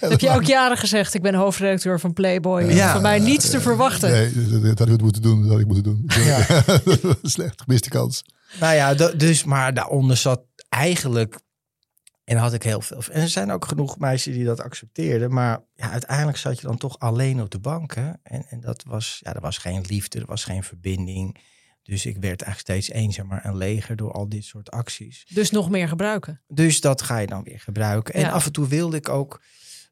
[0.00, 1.14] Dat heb je ook jaren gezegd.
[1.14, 2.62] Ik ben hoofdredacteur van Playboy.
[2.62, 2.92] Ja.
[2.92, 4.10] Van mij niets te verwachten.
[4.10, 5.40] Nee, dat, had ik moeten doen.
[5.40, 6.04] Dat had ik moeten doen.
[6.06, 6.46] Ja.
[6.84, 7.60] dat was slecht.
[7.60, 8.24] Gemiste kans.
[8.60, 11.40] Nou ja, dus maar daaronder zat eigenlijk
[12.24, 13.02] En had ik heel veel.
[13.10, 15.32] En er zijn ook genoeg meisjes die dat accepteerden.
[15.32, 17.94] Maar ja, uiteindelijk zat je dan toch alleen op de bank.
[17.94, 18.10] Hè?
[18.22, 21.38] En, en dat was, ja, er was geen liefde, er was geen verbinding.
[21.82, 25.24] Dus ik werd eigenlijk steeds eenzamer en leger door al dit soort acties.
[25.28, 26.42] Dus nog meer gebruiken.
[26.46, 28.14] Dus dat ga je dan weer gebruiken.
[28.14, 28.30] En Ja.
[28.30, 29.42] af en toe wilde ik ook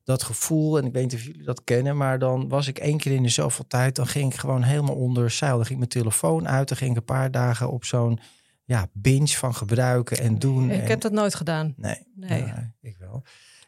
[0.04, 2.98] dat gevoel, en ik weet niet of jullie dat kennen, maar dan was ik één
[2.98, 5.56] keer in de zoveel tijd, dan ging ik gewoon helemaal onder zeil.
[5.56, 8.20] Dan ging mijn telefoon uit, dan ging ik een paar dagen op zo'n
[8.70, 10.70] ja, binge van gebruiken en doen.
[10.70, 11.74] Ik en, heb dat nooit gedaan.
[11.76, 12.44] Nee, Nee.
[12.80, 13.22] ik wel.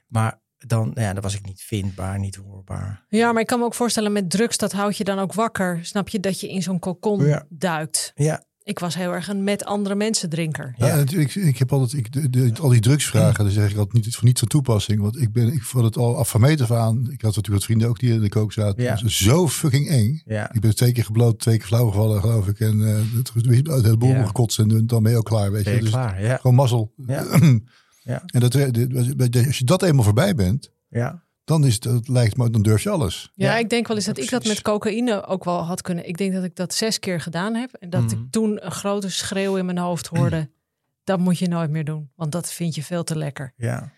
[0.07, 3.05] Maar dan, ja, dan was ik niet vindbaar, niet hoorbaar.
[3.09, 5.85] Ja, maar ik kan me ook voorstellen met drugs, dat houdt je dan ook wakker.
[5.85, 7.47] Snap je dat je in zo'n kokon Ja.
[7.49, 8.13] duikt?
[8.15, 10.75] Ja, Ik was heel erg een met andere mensen drinker.
[10.77, 14.05] Ja, natuurlijk, ik heb altijd, ik, de, de- al die drugsvragen, dan zeg ik altijd
[14.05, 15.01] niet, voor niet van toepassing.
[15.01, 16.97] Want ik ben, ik vond het al af van meet af aan.
[16.99, 18.83] Ik had natuurlijk wat vrienden ook die in de kook zaten.
[18.83, 18.97] Ja.
[19.05, 20.23] Zo fucking eng.
[20.25, 20.53] ja.
[20.53, 22.61] Ik ben twee keer gebloot, twee keer flauw gevallen, geloof ik.
[22.61, 24.25] En eh het, uit het boel Ja.
[24.27, 25.79] gekotst en dan ben je ook klaar, weet Ben je.
[25.79, 26.23] je Dus klaar?
[26.23, 26.93] Ja, gewoon mazzel.
[27.07, 27.25] Ja.
[28.05, 28.23] Ja.
[28.27, 31.23] En dat, eh, als je dat eenmaal voorbij bent, ja.
[31.45, 33.31] Dan is het, het lijkt me, dan durf je alles.
[33.35, 36.09] Ja, Ja, ik denk wel eens dat ik dat met cocaïne ook wel had kunnen.
[36.09, 37.73] Ik denk dat ik dat zes keer gedaan heb.
[37.73, 38.11] En dat Mhm.
[38.13, 40.49] ik toen een grote schreeuw in mijn hoofd hoorde.
[41.05, 42.11] Dat moet je nooit meer doen.
[42.17, 43.53] Want dat vind je veel te lekker.
[43.57, 43.93] Ja.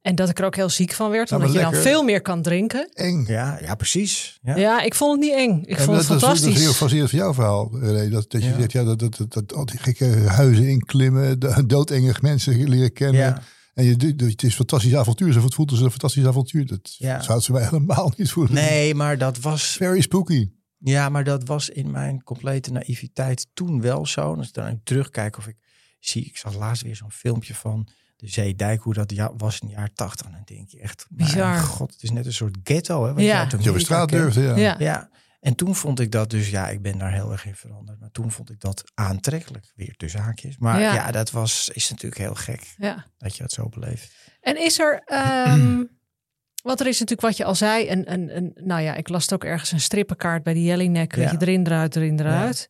[0.00, 1.28] En dat ik er ook heel ziek van werd.
[1.28, 2.88] Ja, Omdat je dan veel meer kan drinken.
[2.92, 3.24] Eng.
[3.26, 4.38] Ja, ja, precies.
[4.42, 4.56] Ja.
[4.56, 5.62] Ja, ik vond het niet eng.
[5.64, 6.76] Ik Ja, vond het dat, dat is- Dat is heel fantastisch.
[6.76, 7.78] fascinerend van jouw verhaal.
[7.80, 8.08] René.
[8.10, 8.58] Dat, dat je Ja.
[8.58, 12.92] zegt, ja, dat, dat, dat, dat al die gekke huizen inklimmen, de- doodenge mensen leren
[12.92, 13.42] kennen.
[13.74, 13.82] Ja.
[13.82, 15.32] En je, doet- het is een fantastisch avontuur.
[15.32, 16.66] Zo voelt als een fantastisch avontuur.
[16.66, 17.20] Dat Ja.
[17.22, 18.54] zou het voor mij helemaal niet voelen.
[18.54, 20.50] Nee, maar dat was Very spooky.
[20.78, 24.34] Ja, maar dat was in mijn complete naïviteit toen wel zo.
[24.34, 25.56] Als ik dan terugkijk of ik
[26.00, 29.68] zie, ik zag laatst weer zo'n filmpje van de Zeedijk, hoe dat ja, was in
[29.68, 30.26] de jaren tachtig.
[30.26, 31.48] En dan denk je echt, Bizar.
[31.50, 33.04] mijn god, het is net een soort ghetto.
[33.06, 33.48] Hè, wat Ja.
[33.50, 34.56] je je op straat durfde, ja.
[34.56, 34.76] Ja.
[34.78, 35.10] Ja,
[35.44, 38.00] en toen vond ik dat dus, ja, ik ben daar heel erg in veranderd.
[38.00, 40.58] Maar toen vond ik dat aantrekkelijk, weer tussen haakjes.
[40.58, 40.94] Maar Ja.
[40.94, 43.04] ja, dat was, is natuurlijk heel gek Ja.
[43.18, 44.14] dat je het zo beleeft.
[44.40, 45.82] En is er, ehm
[46.68, 49.22] want er is natuurlijk wat je al zei, een, een, een, nou ja, ik las
[49.22, 51.30] het ook ergens, een strippenkaart bij die Jellinek, weet Ja.
[51.30, 52.68] je, erin, eruit, erin, eruit.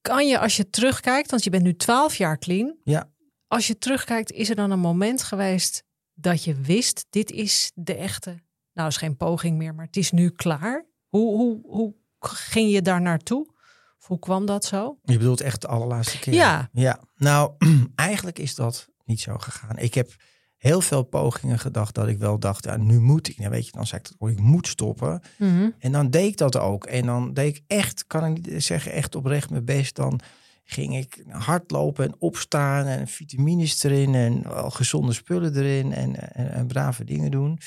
[0.00, 2.76] Kan je als je terugkijkt, want je bent nu twaalf jaar clean.
[2.84, 3.10] Ja.
[3.46, 5.82] Als je terugkijkt, is er dan een moment geweest
[6.14, 10.10] dat je wist, dit is de echte, nou is geen poging meer, maar het is
[10.10, 10.88] nu klaar.
[11.10, 13.46] Hoe, hoe, hoe ging je daar naartoe?
[13.98, 14.98] Of hoe kwam dat zo?
[15.02, 16.34] Je bedoelt echt de allerlaatste keer?
[16.34, 16.68] Ja.
[16.72, 17.52] Ja, nou,
[17.94, 19.78] eigenlijk is dat niet zo gegaan.
[19.78, 20.14] Ik heb
[20.56, 23.36] heel veel pogingen gedacht dat ik wel dacht, ja, nu moet ik.
[23.36, 25.22] Ja, weet je, dan zei ik, oh, ik moet stoppen.
[25.78, 26.86] En dan deed ik dat ook.
[26.86, 29.96] En dan deed ik echt, kan ik niet zeggen, echt oprecht mijn best.
[29.96, 30.20] Dan
[30.70, 36.52] ging ik hardlopen en opstaan en vitamines erin en wel gezonde spullen erin en, en,
[36.52, 37.58] en brave dingen doen.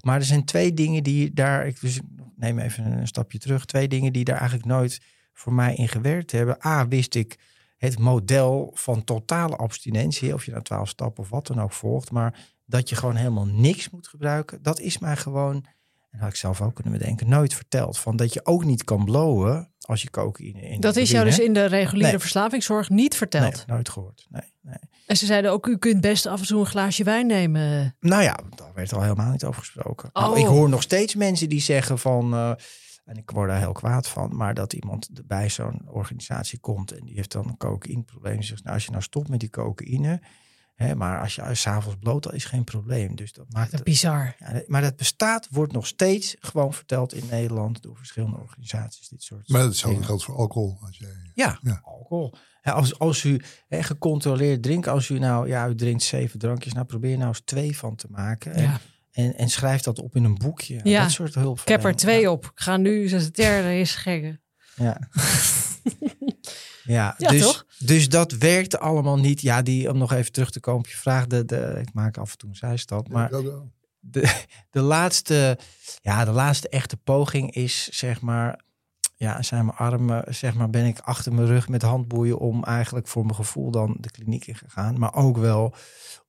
[0.00, 2.00] Maar er zijn twee dingen die daar, ik dus,
[2.36, 5.00] neem even een stapje terug, twee dingen die daar eigenlijk nooit
[5.32, 6.66] voor mij in gewerkt hebben.
[6.66, 7.38] A, wist ik
[7.76, 12.10] het model van totale abstinentie, of je nou twaalf stappen of wat dan ook volgt,
[12.10, 15.64] maar dat je gewoon helemaal niks moet gebruiken, dat is mij gewoon,
[16.10, 17.98] en had ik zelf ook kunnen bedenken, nooit verteld.
[17.98, 21.38] Van dat je ook niet kan blowen als je cocaïne in Dat is jou dus
[21.38, 22.18] in de reguliere Nee.
[22.20, 23.52] verslavingszorg niet verteld.
[23.66, 24.26] Nee, nooit gehoord.
[24.28, 24.78] Nee, nee.
[25.06, 27.96] En ze zeiden ook, u kunt best af en toe een glaasje wijn nemen.
[28.00, 30.10] Nou ja, daar werd al helemaal niet over gesproken.
[30.12, 30.38] Nou, Oh.
[30.38, 32.52] ik hoor nog steeds mensen die zeggen van, eh,
[33.04, 37.04] en ik word daar heel kwaad van, maar dat iemand bij zo'n organisatie komt en
[37.04, 38.42] die heeft dan een cocaïneprobleem.
[38.42, 40.20] Zegt, nou als je nou stopt met die cocaïne,
[40.78, 43.16] hè, maar als je s'avonds bloot, dat is geen probleem.
[43.16, 44.34] Dus dat maakt Dat het, bizar.
[44.38, 49.08] ja, maar dat bestaat, wordt nog steeds gewoon verteld in Nederland door verschillende organisaties.
[49.08, 50.78] Dit soort Maar hetzelfde geldt voor alcohol.
[50.80, 51.80] Als jij, Ja, Ja.
[51.84, 52.34] alcohol.
[52.62, 56.72] Ja, als, als u hè, gecontroleerd drinkt, als u nou, ja, u drinkt zeven drankjes,
[56.72, 58.52] nou probeer nou eens twee van te maken.
[58.54, 58.80] En, Ja.
[59.12, 60.80] en, en schrijf dat op in een boekje.
[60.82, 61.02] Ja.
[61.02, 61.60] Dat soort hulp.
[61.60, 62.44] Ik heb er twee op.
[62.44, 64.40] Ik ga nu, het derde is gekke.
[64.76, 64.98] Ja.
[66.88, 67.66] ja, Ja, dus, toch?
[67.78, 69.40] dus dat werkte allemaal niet.
[69.40, 71.26] Ja, die, om nog even terug te komen op je vraag.
[71.26, 73.08] De, de, ik maak af en toe een zijstap.
[73.08, 73.30] Maar
[74.00, 75.58] de, de, laatste,
[76.00, 78.60] ja, de laatste echte poging is, zeg maar,
[79.14, 83.08] ja, zijn mijn armen, zeg maar, ben ik achter mijn rug met handboeien om eigenlijk
[83.08, 84.98] voor mijn gevoel dan de kliniek in gegaan.
[84.98, 85.74] Maar ook wel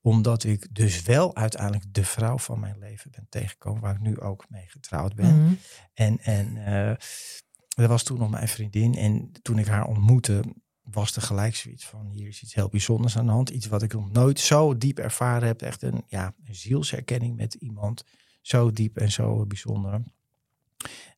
[0.02, 4.20] omdat ik dus wel uiteindelijk de vrouw van mijn leven ben tegengekomen, waar ik nu
[4.20, 5.44] ook mee getrouwd ben.
[5.44, 5.54] Mhm.
[5.94, 6.96] En, en eh,
[7.80, 8.96] dat was toen nog mijn vriendin.
[8.96, 10.44] En toen ik haar ontmoette,
[10.82, 13.50] was er gelijk zoiets van: hier is iets heel bijzonders aan de hand.
[13.50, 15.62] Iets wat ik nog nooit zo diep ervaren heb.
[15.62, 18.04] Echt een, ja, een zielsherkenning met iemand.
[18.42, 20.04] Zo diep en zo bijzonder.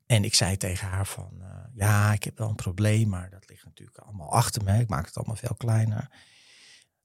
[0.06, 3.50] En ik zei tegen haar van, eh, ja, ik heb wel een probleem, maar dat
[3.50, 4.80] ligt natuurlijk allemaal achter me.
[4.80, 6.10] Ik maak het allemaal veel kleiner.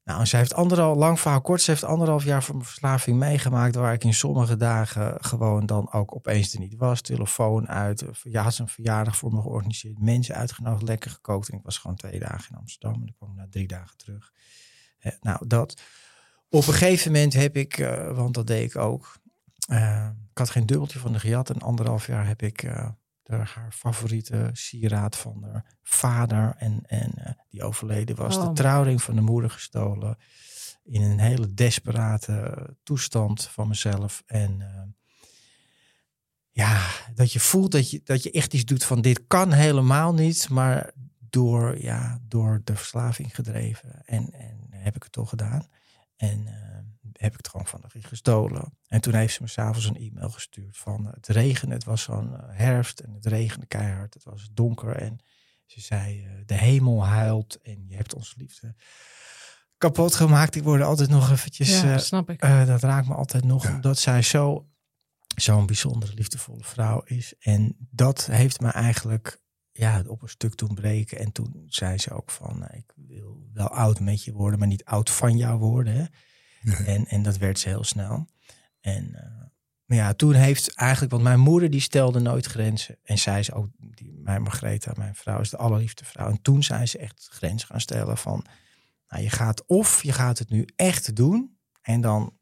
[0.07, 3.93] Nou, zij heeft anderhalf, lang verhaal kort, ze heeft anderhalf jaar van verslaving meegemaakt, waar
[3.93, 7.01] ik in sommige dagen gewoon dan ook opeens er niet was.
[7.01, 11.49] Telefoon uit, ja, had ze een verjaardag voor me georganiseerd, mensen uitgenodigd, lekker gekookt.
[11.49, 14.31] En ik was gewoon twee dagen in Amsterdam en ik kwam na drie dagen terug.
[14.99, 15.81] Eh, nou, dat
[16.49, 19.17] Op een gegeven moment heb ik, eh, want dat deed ik ook.
[19.67, 21.49] eh, ik had geen dubbeltje van de gejat.
[21.49, 22.87] En anderhalf jaar heb ik eh,
[23.27, 26.55] de, haar favoriete sieraad van haar vader.
[26.57, 28.37] En, en eh, die overleden was.
[28.37, 28.47] Oh.
[28.47, 30.17] De trouwring van de moeder gestolen.
[30.83, 34.23] In een hele desperate toestand van mezelf.
[34.25, 34.81] En eh,
[36.51, 40.13] ja, dat je voelt dat je, dat je echt iets doet van dit kan helemaal
[40.13, 40.49] niet.
[40.49, 40.93] Maar
[41.29, 44.05] door, ja, door de verslaving gedreven.
[44.05, 45.67] En, en heb ik het toch gedaan.
[46.17, 46.53] En eh,
[47.11, 48.77] heb ik het gewoon van haar gestolen.
[48.87, 51.73] En toen heeft ze me s'avonds een e-mail gestuurd van eh, het regende.
[51.75, 54.13] Het was zo'n eh, herfst en het regende keihard.
[54.13, 55.19] Het was donker en
[55.65, 58.75] ze zei eh, de hemel huilt en je hebt ons liefde
[59.77, 60.55] kapot gemaakt.
[60.55, 61.81] Ik word altijd nog eventjes...
[61.81, 62.39] ja, eh, snap ik.
[62.65, 63.75] dat raakt me altijd nog, Ja.
[63.75, 64.69] omdat zij zo,
[65.35, 67.33] zo'n bijzondere, liefdevolle vrouw is.
[67.39, 69.41] En dat heeft me eigenlijk
[69.77, 71.19] ja, op een stuk doen breken.
[71.19, 74.67] En toen zei ze ook van, eh, ik wil wel oud met je worden, maar
[74.67, 75.93] niet oud van jou worden.
[75.93, 76.05] Hè?
[76.61, 76.77] Ja.
[76.85, 78.27] En, en dat werd ze heel snel.
[78.79, 79.47] En eh,
[79.87, 82.97] maar ja, toen heeft eigenlijk, want mijn moeder die stelde nooit grenzen.
[83.03, 86.29] En zij is ook, die, mijn Margreta, mijn vrouw, is de allerliefste vrouw.
[86.29, 88.45] En toen zijn ze echt grenzen gaan stellen van,
[89.07, 92.36] nou, je gaat of je gaat het nu echt doen en dan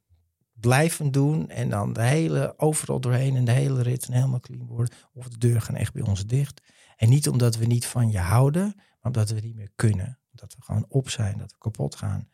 [0.65, 4.67] blijven doen en dan de hele overal doorheen en de hele rit en helemaal clean
[4.67, 4.95] worden.
[5.13, 6.61] Of de deuren gaan echt bij ons dicht.
[6.97, 10.19] En niet omdat we niet van je houden, maar omdat we niet meer kunnen.
[10.31, 12.29] Dat we gewoon op zijn, dat we kapot gaan.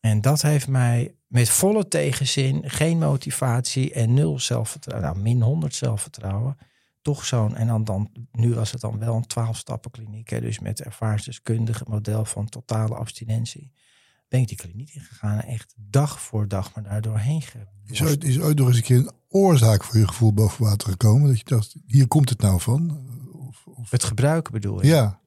[0.00, 5.74] En dat heeft mij met volle tegenzin, geen motivatie en nul zelfvertrouwen, nou min 100
[5.74, 6.56] zelfvertrouwen,
[7.02, 10.40] toch zo'n, en dan, dan, nu was het dan wel een 12 stappen kliniek, hè,
[10.40, 13.72] dus met ervaringsdeskundige model van totale abstinentie.
[14.30, 17.42] Ben ik die kliniek ingegaan en echt dag voor dag maar daar doorheen
[17.86, 20.88] Is ooit, is ooit nog eens een keer een oorzaak voor je gevoel boven water
[20.90, 21.28] gekomen?
[21.28, 23.08] Dat je dacht, hier komt het nou van?
[23.32, 24.88] Of, of, Het gebruiken bedoel je?
[24.88, 25.20] ja,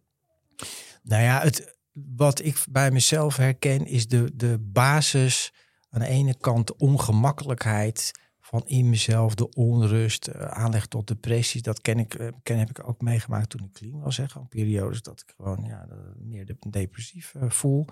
[1.04, 5.54] Nou ja, het, wat ik bij mezelf herken is de, de basis.
[5.90, 11.62] Aan de ene kant de ongemakkelijkheid van in mezelf, de onrust, eh, aanleg tot depressies.
[11.62, 14.18] Dat ken ik, eh, ken, heb ik ook meegemaakt toen ik clean was.
[14.18, 14.30] Hè.
[14.30, 17.86] Gewoon periodes dat ik gewoon ja, eh, meer de- depressief voel.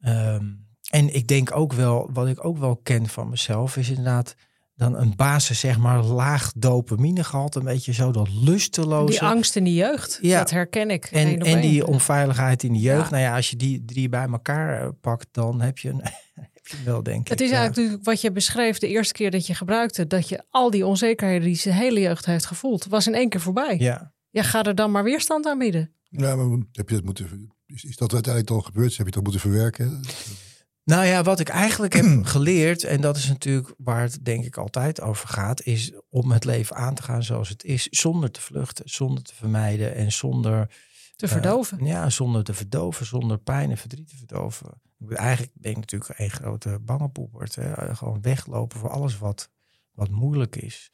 [0.00, 0.44] Ehm,
[0.90, 4.34] en ik denk ook wel, wat ik ook wel ken van mezelf, is inderdaad
[4.74, 7.58] dan een basis, zeg maar, laag dopaminegehalte.
[7.58, 9.18] Een beetje zo dat lusteloze.
[9.18, 10.38] Die angst in de jeugd, Ja.
[10.38, 11.04] dat herken ik.
[11.04, 13.04] En, en die onveiligheid in de jeugd.
[13.04, 13.10] Ja.
[13.10, 16.00] Nou ja, als je die drie bij elkaar eh, pakt, dan heb je, een,
[16.54, 17.28] heb je hem wel, denk ik.
[17.28, 17.56] Het is ja.
[17.56, 20.06] eigenlijk natuurlijk wat je beschreef de eerste keer dat je gebruikte.
[20.06, 23.40] Dat je al die onzekerheden die zijn hele jeugd heeft gevoeld, was in één keer
[23.40, 23.76] voorbij.
[23.78, 25.92] Ja, Ja, ga er dan maar weerstand aan bieden.
[26.08, 28.96] ja maar heb je dat moeten, is, is dat uiteindelijk dan gebeurd?
[28.96, 30.00] Heb je dat moeten verwerken?
[30.84, 34.56] nou ja, wat ik eigenlijk heb geleerd, en dat is natuurlijk waar het denk ik
[34.56, 38.40] altijd over gaat, is om het leven aan te gaan zoals het is, zonder te
[38.40, 40.70] vluchten, zonder te vermijden en zonder
[41.16, 41.84] Te eh, verdoven.
[41.84, 44.80] ja, zonder te verdoven, zonder pijn en verdriet te verdoven.
[45.08, 47.54] Eigenlijk ben ik natuurlijk een grote bange poepert.
[47.54, 47.94] Hè?
[47.96, 49.48] Gewoon weglopen voor alles wat,
[49.92, 50.90] wat moeilijk is.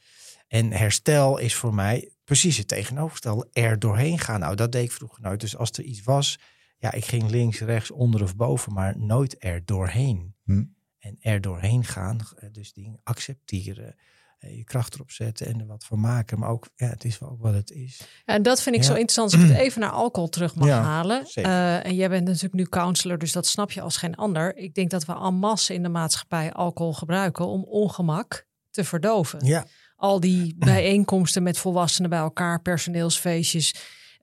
[0.49, 3.49] En herstel is voor mij precies het tegenovergestelde.
[3.53, 4.41] Er doorheen gaan.
[4.41, 5.41] Nou, dat deed ik vroeger nooit.
[5.41, 6.39] Dus als er iets was,
[6.85, 10.35] ja, ik ging links, rechts, onder of boven, maar nooit er doorheen.
[10.45, 10.65] Hm.
[10.99, 13.95] En er doorheen gaan, eh, dus dingen accepteren,
[14.39, 16.39] eh, je kracht erop zetten en er wat van maken.
[16.39, 17.99] Maar ook, ja, het is wel ook wat het is.
[18.25, 18.87] Ja, en dat vind ik Ja.
[18.89, 21.27] zo interessant als ik het even naar alcohol terug mag Ja, halen.
[21.35, 24.57] Eh, en jij bent natuurlijk nu counselor, dus dat snap je als geen ander.
[24.57, 29.45] Ik denk dat we en masse in de maatschappij alcohol gebruiken om ongemak te verdoven.
[29.47, 29.67] Ja,
[29.97, 33.75] Al die bijeenkomsten met volwassenen bij elkaar, personeelsfeestjes,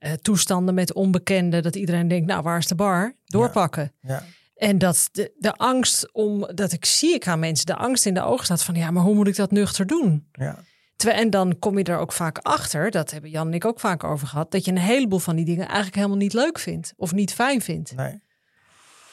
[0.02, 3.14] eh, toestanden met onbekenden, dat iedereen denkt, nou waar is de bar?
[3.24, 3.92] Doorpakken.
[4.00, 4.22] ja.
[4.56, 8.14] En dat de, de angst om, dat ik zie ik aan mensen, de angst in
[8.14, 10.28] de ogen staat van, ja, maar hoe moet ik dat nuchter doen?
[10.32, 10.58] ja.
[10.96, 13.80] Terwijl, en dan kom je er ook vaak achter, dat hebben Jan en ik ook
[13.80, 16.92] vaak over gehad, dat je een heleboel van die dingen eigenlijk helemaal niet leuk vindt
[16.96, 17.96] of niet fijn vindt.
[17.96, 18.20] Nee.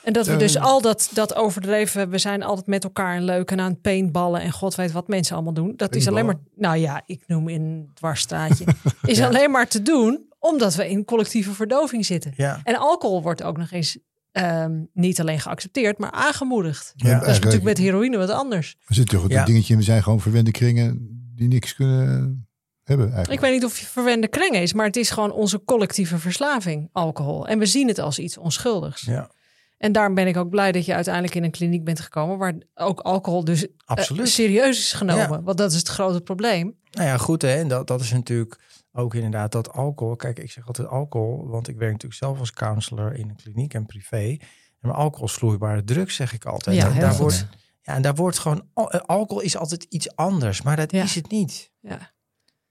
[0.03, 0.39] En dat we Eh.
[0.39, 3.81] dus al dat, dat overdreven, we zijn altijd met elkaar en leuk en aan het
[3.81, 5.73] paintballen en god weet wat mensen allemaal doen.
[5.75, 8.65] Dat is alleen maar, nou ja, ik noem in dwarsstraatje,
[9.05, 9.27] is Ja.
[9.27, 12.33] alleen maar te doen omdat we in collectieve verdoving zitten.
[12.35, 12.59] Ja.
[12.63, 13.97] En alcohol wordt ook nog eens
[14.31, 16.93] ehm, niet alleen geaccepteerd, maar aangemoedigd.
[16.95, 18.75] Ja, Dat is natuurlijk met heroïne wat anders.
[18.87, 19.39] Er zit toch Ja.
[19.39, 22.47] een dingetje in, we zijn gewoon verwende kringen die niks kunnen
[22.83, 23.41] hebben eigenlijk.
[23.41, 26.89] Ik weet niet of je verwende kreng is, maar het is gewoon onze collectieve verslaving,
[26.91, 27.47] alcohol.
[27.47, 29.01] En we zien het als iets onschuldigs.
[29.01, 29.31] Ja,
[29.77, 32.53] En daarom ben ik ook blij dat je uiteindelijk in een kliniek bent gekomen waar
[32.75, 35.29] ook alcohol dus eh, serieus is genomen.
[35.29, 35.41] Ja.
[35.41, 36.75] Want dat is het grote probleem.
[36.91, 37.55] Nou ja, goed hè.
[37.55, 38.59] En dat, dat is natuurlijk
[38.99, 40.15] ook inderdaad dat alcohol.
[40.15, 43.73] Kijk, ik zeg altijd alcohol, want ik werk natuurlijk zelf als counselor in een kliniek
[43.73, 44.37] en privé.
[44.79, 46.75] Maar alcohol is vloeibare drugs, zeg ik altijd.
[46.75, 47.19] Ja, en, heel daar goed.
[47.19, 47.47] wordt,
[47.81, 51.03] ja, en daar wordt gewoon, eh, alcohol is altijd iets anders, maar dat Ja.
[51.03, 51.71] is het niet.
[51.79, 52.11] Ja.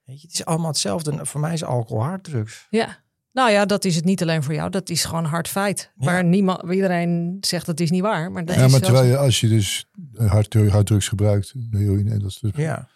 [0.04, 1.10] Weet je, het is allemaal hetzelfde.
[1.12, 2.66] En Voor mij is alcohol harddrugs.
[2.70, 2.98] Ja.
[3.32, 4.70] Nou ja, dat is het niet alleen voor jou.
[4.70, 5.92] Dat is gewoon hard feit.
[5.96, 6.04] Ja.
[6.06, 8.32] Waar niemand, iedereen zegt dat is niet waar.
[8.32, 12.18] Maar dat Ja, is maar terwijl je, als je dus hard, harddrugs gebruikt, heroïne, en
[12.18, 12.88] dat is dus, Ja.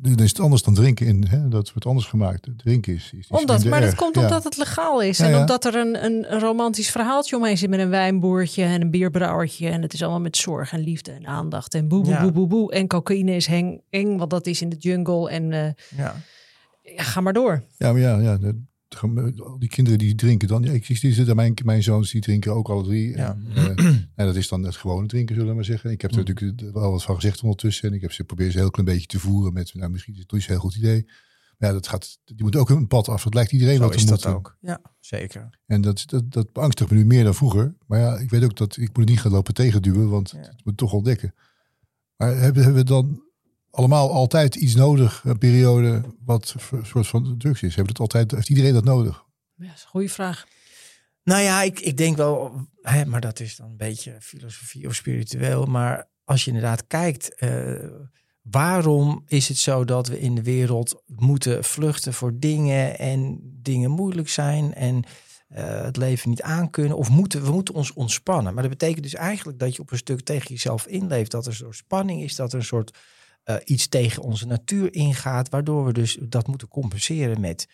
[0.00, 1.06] Dan is het anders dan drinken.
[1.06, 1.48] In, hè?
[1.48, 2.48] Dat wordt anders gemaakt.
[2.56, 3.98] Drinken is, is, Omdat, maar dat erg.
[3.98, 4.20] komt Ja.
[4.22, 5.18] omdat het legaal is.
[5.18, 5.40] Ja, en ja.
[5.40, 9.68] omdat er een, een, romantisch verhaaltje omheen zit met een wijnboertje en een bierbrouwertje.
[9.68, 11.74] En het is allemaal met zorg en liefde en aandacht.
[11.74, 12.22] En boe, boe, Ja.
[12.22, 12.72] boe, boe, boe.
[12.72, 15.30] En cocaïne is heng, eng, want dat is in de jungle.
[15.30, 16.14] En eh, ja.
[16.82, 17.62] ja, ga maar door.
[17.76, 20.62] Ja, maar ja, ja de- de- al die kinderen die drinken dan.
[20.62, 23.16] Ja, ik zie die zitten, mijn, mijn zoons die drinken ook alle drie.
[23.16, 23.36] Ja.
[23.54, 25.90] En, eh, en dat is dan het gewone drinken, zullen we maar zeggen.
[25.90, 26.24] Ik heb er Mm.
[26.26, 27.88] natuurlijk wel wat van gezegd ondertussen.
[27.88, 30.14] En ik heb ze probeer ze een heel klein beetje te voeren met, nou misschien
[30.14, 31.04] is het niet zo'n heel goed idee.
[31.58, 33.22] Maar ja, dat gaat, die moet ook een pad af.
[33.24, 34.34] Dat lijkt iedereen Zo wat te is dat moeten.
[34.34, 34.56] ook.
[34.60, 35.58] Ja, zeker.
[35.66, 37.74] En dat, dat, dat beangstigt me nu meer dan vroeger.
[37.86, 40.38] Maar ja, ik weet ook dat ik moet het niet gaan lopen tegenduwen, want Ja.
[40.38, 41.34] het moet toch ontdekken.
[42.16, 43.22] Maar hebben, hebben we dan
[43.70, 47.74] allemaal altijd iets nodig, een periode wat een soort van drugs is?
[47.74, 49.24] Hebben we het altijd, heeft iedereen dat nodig?
[49.56, 50.46] Ja, dat is een goede vraag.
[51.24, 54.94] Nou ja, ik, ik denk wel, hè, maar dat is dan een beetje filosofie of
[54.94, 55.64] spiritueel.
[55.64, 57.74] Maar als je inderdaad kijkt, eh,
[58.42, 63.90] waarom is het zo dat we in de wereld moeten vluchten voor dingen en dingen
[63.90, 65.04] moeilijk zijn en
[65.48, 66.96] eh, het leven niet aankunnen?
[66.96, 68.54] Of moeten we moeten ons ontspannen?
[68.54, 71.50] Maar dat betekent dus eigenlijk dat je op een stuk tegen jezelf inleeft, dat er
[71.50, 72.98] een soort spanning is, dat er een soort
[73.42, 77.68] eh, iets tegen onze natuur ingaat, waardoor we dus dat moeten compenseren met,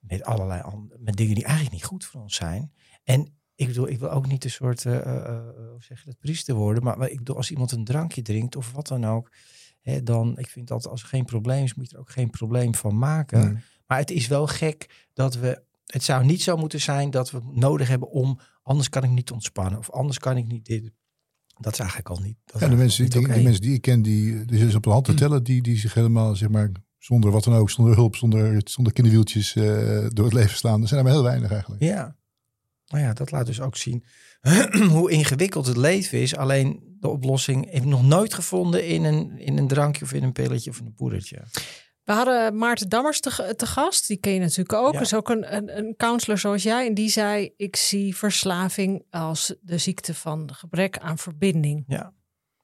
[0.00, 0.62] met allerlei
[0.98, 2.72] met dingen die eigenlijk niet goed voor ons zijn.
[3.08, 5.40] En ik bedoel, ik wil ook niet een soort, eh, eh, eh,
[5.70, 6.82] hoe zeg je dat, priester worden.
[6.82, 9.32] Maar, maar ik bedoel, als iemand een drankje drinkt of wat dan ook.
[9.80, 12.30] Hè, dan, ik vind dat als er geen probleem is, moet je er ook geen
[12.30, 13.52] probleem van maken.
[13.52, 13.62] Nee.
[13.86, 17.40] Maar het is wel gek dat we, het zou niet zo moeten zijn dat we
[17.52, 19.78] nodig hebben om, anders kan ik niet ontspannen.
[19.78, 20.90] Of anders kan ik niet dit.
[21.60, 22.36] Dat is eigenlijk al niet.
[22.44, 25.04] Ja, de mensen, die, de mensen die ik ken, die dus is op de hand
[25.04, 28.60] te tellen, die, die zich helemaal, zeg maar, zonder wat dan ook, zonder hulp, zonder,
[28.64, 29.52] zonder kinderwieltjes
[30.08, 30.82] door het leven slaan.
[30.82, 31.82] Er zijn er maar heel weinig eigenlijk.
[31.82, 32.17] Ja.
[32.88, 34.04] Nou ja, dat laat dus ook zien
[34.90, 36.36] hoe ingewikkeld het leven is.
[36.36, 40.22] Alleen de oplossing heb ik nog nooit gevonden in een, in een drankje of in
[40.22, 41.42] een pilletje of in een poedertje.
[42.04, 44.06] We hadden Maarten Dammers te, te gast.
[44.06, 44.92] Die ken je natuurlijk ook.
[44.92, 45.00] Ja.
[45.00, 46.86] is ook een, een, een counselor zoals jij.
[46.86, 51.84] En die zei, ik zie verslaving als de ziekte van gebrek aan verbinding.
[51.86, 52.12] Ja,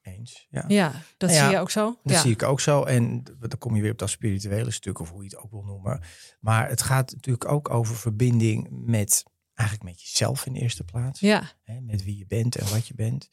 [0.02, 0.46] eens.
[0.50, 0.64] Ja.
[0.68, 1.98] Ja, dat Ja, zie je ook zo.
[2.02, 2.82] Dat zie ik ook zo.
[2.82, 5.64] En dan kom je weer op dat spirituele stuk, of hoe je het ook wil
[5.64, 6.00] noemen.
[6.40, 11.20] Maar het gaat natuurlijk ook over verbinding met eigenlijk met jezelf in de eerste plaats.
[11.20, 13.28] Ja, Hè, met wie je bent en wat je bent.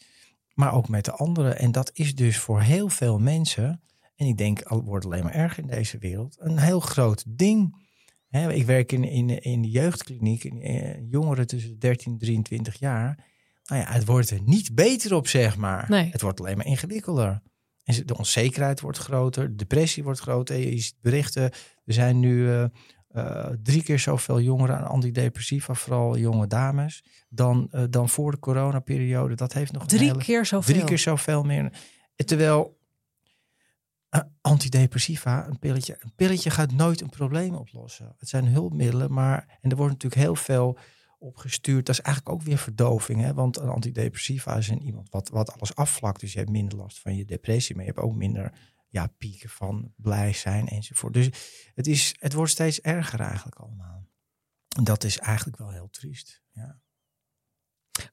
[0.54, 1.58] Maar ook met de anderen.
[1.58, 3.82] En dat is dus voor heel veel mensen,
[4.16, 7.90] en ik denk, al wordt alleen maar erger in deze wereld, een heel groot ding.
[8.30, 12.80] Hè, ik werk in, in, in de jeugdkliniek, in, eh, jongeren tussen 13 en 23
[12.80, 13.30] jaar.
[13.64, 15.90] Nou ja, het wordt er niet beter op, zeg maar.
[15.90, 16.10] Nee.
[16.12, 17.42] Het wordt alleen maar ingewikkelder.
[17.84, 20.58] En de onzekerheid wordt groter, de depressie wordt groter.
[20.58, 21.44] Je ziet berichten,
[21.86, 22.66] er zijn nu eh,
[23.14, 28.40] eh, drie keer zoveel jongeren aan antidepressiva, vooral jonge dames, dan, eh, dan voor de
[28.40, 29.36] coronaperiode.
[29.36, 30.74] Dat heeft nog drie hele- keer zoveel.
[30.74, 31.72] Drie keer zoveel meer.
[32.16, 32.80] Terwijl
[34.10, 38.16] eh, antidepressiva, een pilletje, een pilletje gaat nooit een probleem oplossen.
[38.18, 40.78] Het zijn hulpmiddelen, maar en er wordt natuurlijk heel veel
[41.20, 41.86] opgestuurd.
[41.86, 43.34] Dat is eigenlijk ook weer verdoving, hè?
[43.34, 46.20] want een antidepressiva is een iemand wat, wat alles afvlakt.
[46.20, 48.54] Dus je hebt minder last van je depressie, maar je hebt ook minder
[48.92, 51.14] ja, pieken van blij zijn enzovoort.
[51.14, 51.30] Dus
[51.76, 54.08] het, is, het wordt steeds erger eigenlijk allemaal.
[54.76, 56.42] En dat is eigenlijk wel heel triest.
[56.52, 56.80] Ja.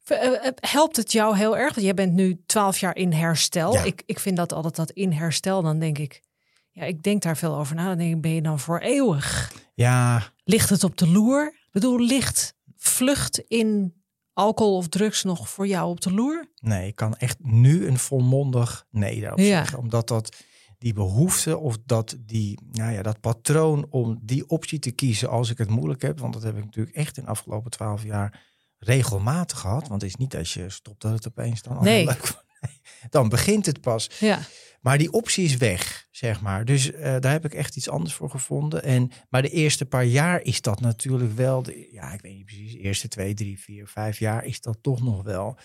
[0.05, 1.75] Eh, eh, Helpt het jou heel erg?
[1.75, 3.73] Want jij bent nu twaalf jaar in herstel.
[3.73, 3.83] Ja.
[3.83, 5.63] Ik, ik vind dat altijd dat in herstel.
[5.63, 6.23] Dan denk ik,
[6.71, 7.85] ja, ik denk daar veel over na.
[7.89, 9.53] Dan denk ik, ben je dan voor eeuwig?
[9.75, 11.47] ja, Ligt het op de loer?
[11.47, 13.95] Ik bedoel, ligt vlucht in
[14.33, 16.49] alcohol of drugs nog voor jou op de loer?
[16.61, 19.45] Nee, ik kan echt nu een volmondig nee daarop Ja.
[19.45, 19.79] zeggen.
[19.79, 20.37] Omdat dat
[20.79, 25.51] die behoefte of dat, die, nou ja, dat patroon om die optie te kiezen als
[25.51, 26.19] ik het moeilijk heb.
[26.19, 28.47] Want dat heb ik natuurlijk echt in de afgelopen twaalf jaar
[28.79, 29.89] regelmatig gehad.
[29.89, 32.05] Want het is niet als je stopt dat het opeens dan Nee.
[32.05, 32.47] leuk
[33.11, 34.11] Dan begint het pas.
[34.21, 34.41] Ja,
[34.81, 36.65] Maar die optie is weg, zeg maar.
[36.65, 38.83] Dus eh, daar heb ik echt iets anders voor gevonden.
[38.83, 41.63] En, maar de eerste paar jaar is dat natuurlijk wel...
[41.63, 42.73] De, ja, ik weet niet precies.
[42.73, 45.59] De eerste twee, drie, vier, vijf jaar is dat toch nog wel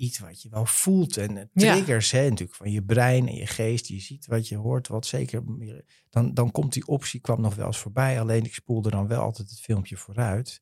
[0.00, 1.16] iets wat je wel voelt.
[1.16, 1.72] En eh, Ja.
[1.74, 3.86] triggers, hè, natuurlijk, van je brein en je geest.
[3.86, 5.44] Je ziet wat je hoort, wat zeker...
[5.44, 8.20] meer- Dan, dan komt die optie, kwam nog wel eens voorbij.
[8.20, 10.60] Alleen ik spoelde dan wel altijd het filmpje vooruit.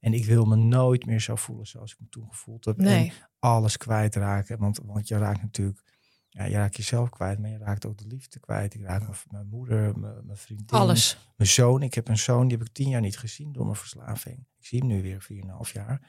[0.00, 2.78] En ik wil me nooit meer zo voelen zoals ik me toen gevoeld heb.
[2.78, 4.58] En alles kwijtraken.
[4.58, 5.82] Want, want je raakt natuurlijk,
[6.28, 8.74] ja, je raakt jezelf kwijt, maar je raakt ook de liefde kwijt.
[8.74, 11.32] Ik raak mijn, mijn moeder, mijn, mijn vriendin, Alles.
[11.36, 11.82] mijn zoon.
[11.82, 14.38] Ik heb een zoon, die heb ik tien jaar niet gezien door mijn verslaving.
[14.58, 15.26] Ik zie hem nu weer
[15.66, 16.08] 4,5 jaar.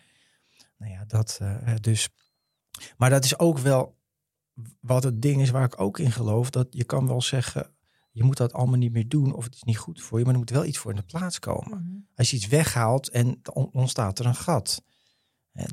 [0.78, 2.10] Nou ja, dat eh, dus.
[2.98, 3.98] Maar dat is ook wel
[4.80, 6.50] wat het ding is waar ik ook in geloof.
[6.50, 7.72] Dat je kan wel zeggen,
[8.12, 10.34] je moet dat allemaal niet meer doen of het is niet goed voor je, maar
[10.34, 11.78] er moet wel iets voor in de plaats komen.
[11.78, 11.98] Mhm.
[12.16, 13.42] Als je iets weghaalt en
[13.72, 14.84] ontstaat er een gat.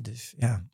[0.01, 0.65] Dus ja,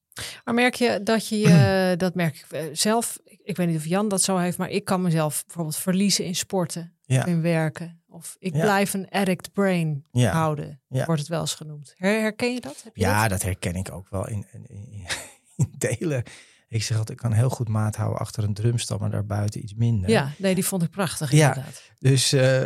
[0.44, 3.86] Maar merk je dat je, je dat merk ik eh, zelf, ik, weet niet of
[3.86, 7.26] Jan dat zo heeft, maar ik kan mezelf bijvoorbeeld verliezen in sporten, Ja.
[7.26, 8.04] in werken.
[8.08, 8.62] Of ik Ja.
[8.62, 10.32] blijf een addict brain Ja.
[10.32, 11.06] houden, Ja.
[11.06, 11.94] wordt het wel eens genoemd.
[11.98, 12.82] Her- herken je dat?
[12.84, 13.30] Heb je ja dat?
[13.30, 15.06] dat herken ik ook wel in- in
[15.78, 16.24] delen.
[16.68, 19.74] Ik zeg altijd, ik kan heel goed maat houden achter een drumstam, maar daarbuiten iets
[19.74, 20.10] minder.
[20.10, 21.48] Ja, nee, die vond ik prachtig Ja.
[21.48, 21.84] inderdaad.
[22.00, 22.62] Dus eh,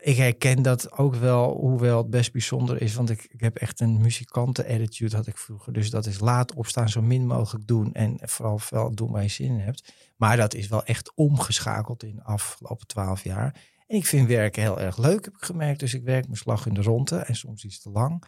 [0.00, 2.94] ik herken dat ook wel, hoewel het best bijzonder is.
[2.94, 5.72] Want ik, ik heb echt een muzikanten-attitude had ik vroeger.
[5.72, 7.92] Dus dat is laat opstaan, zo min mogelijk doen.
[7.92, 9.92] En vooral wel doen waar je zin in hebt.
[10.16, 13.62] Maar dat is wel echt omgeschakeld in de afgelopen twaalf jaar.
[13.86, 15.80] En ik vind werken heel erg leuk, heb ik gemerkt.
[15.80, 18.24] Dus ik werk mijn slag in de ronde en soms iets te lang.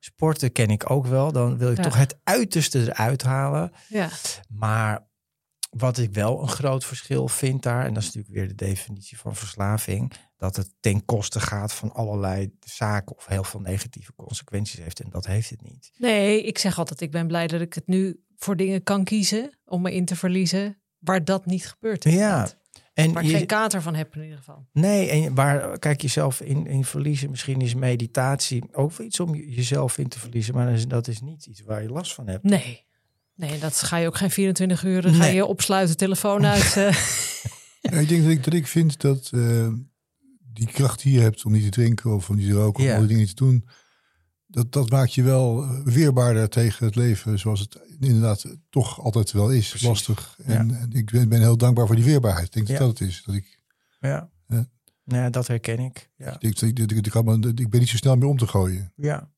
[0.00, 1.32] Sporten ken ik ook wel.
[1.32, 1.82] Dan wil ik Ja.
[1.82, 3.72] toch het uiterste eruit halen.
[3.88, 4.08] Ja.
[4.48, 5.08] Maar
[5.70, 9.18] wat ik wel een groot verschil vind daar, en dat is natuurlijk weer de definitie
[9.18, 14.78] van verslaving, dat het ten koste gaat van allerlei zaken of heel veel negatieve consequenties
[14.80, 15.00] heeft.
[15.00, 15.90] En dat heeft het niet.
[15.98, 19.58] Nee, ik zeg altijd, ik ben blij dat ik het nu voor dingen kan kiezen
[19.64, 22.04] om me in te verliezen, waar dat niet gebeurt.
[22.04, 22.48] Ja.
[22.92, 24.66] En Waar ik je- geen kater van heb in ieder geval.
[24.72, 27.30] nee, en waar kijk jezelf in, in verliezen?
[27.30, 30.86] Misschien is meditatie ook wel iets om je- jezelf in te verliezen, maar dat is,
[30.88, 32.42] dat is niet iets waar je last van hebt.
[32.44, 32.86] Nee.
[33.34, 35.02] Nee, dat ga je ook geen 24 uur.
[35.02, 36.76] Dan ga je opsluiten, telefoon uit.
[36.76, 36.96] eh.
[37.80, 39.68] Ja, ik denk dat ik, dat ik vind dat eh,
[40.52, 42.88] die kracht die je hebt om niet te drinken of om niet te roken of
[42.88, 42.94] Ja.
[42.94, 43.68] om die dingen te doen,
[44.50, 49.50] dat, dat maakt je wel weerbaarder tegen het leven zoals het inderdaad toch altijd wel
[49.52, 49.68] is.
[49.68, 49.88] Precies.
[49.88, 50.38] Lastig.
[50.44, 52.46] En, en ik ben, ben heel dankbaar voor die weerbaarheid.
[52.46, 52.84] Ik denk dat Ja.
[52.84, 53.22] dat het is.
[53.26, 53.58] Dat ik,
[54.00, 54.30] Ja.
[54.46, 54.68] Ja.
[55.04, 56.10] Nou ja, dat herken ik.
[56.16, 56.36] Ja.
[56.38, 58.92] ik, ik, ik, ik, kan me- ik ben niet zo snel meer om te gooien.
[58.96, 59.28] ja.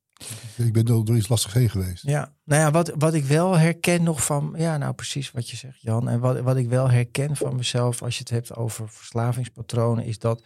[0.57, 2.03] Ik ben door, door iets lastig heen geweest.
[2.07, 5.57] Ja, nou ja, wat, wat ik wel herken nog van, ja, nou precies wat je
[5.57, 6.09] zegt, Jan.
[6.09, 10.19] En wat, wat ik wel herken van mezelf als je het hebt over verslavingspatronen, is
[10.19, 10.43] dat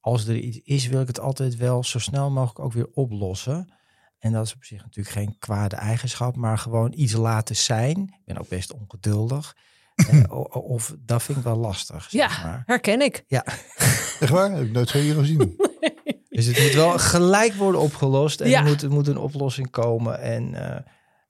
[0.00, 3.72] als er iets is, wil ik het altijd wel zo snel mogelijk ook weer oplossen.
[4.18, 7.98] En dat is op zich natuurlijk geen kwade eigenschap, maar gewoon iets laten zijn.
[8.00, 9.56] Ik ben ook best ongeduldig.
[9.94, 10.22] Eh,
[10.74, 12.06] of dat vind ik wel lastig.
[12.10, 12.62] Zeg ja, maar.
[12.66, 13.24] herken ik.
[13.26, 13.44] ja.
[14.20, 14.50] Echt waar?
[14.50, 15.56] Heb ik nooit zo hier gezien.
[16.28, 18.40] Dus het moet wel gelijk worden opgelost.
[18.40, 18.58] En Ja.
[18.60, 20.20] er, moet, er moet een oplossing komen.
[20.20, 20.76] En eh,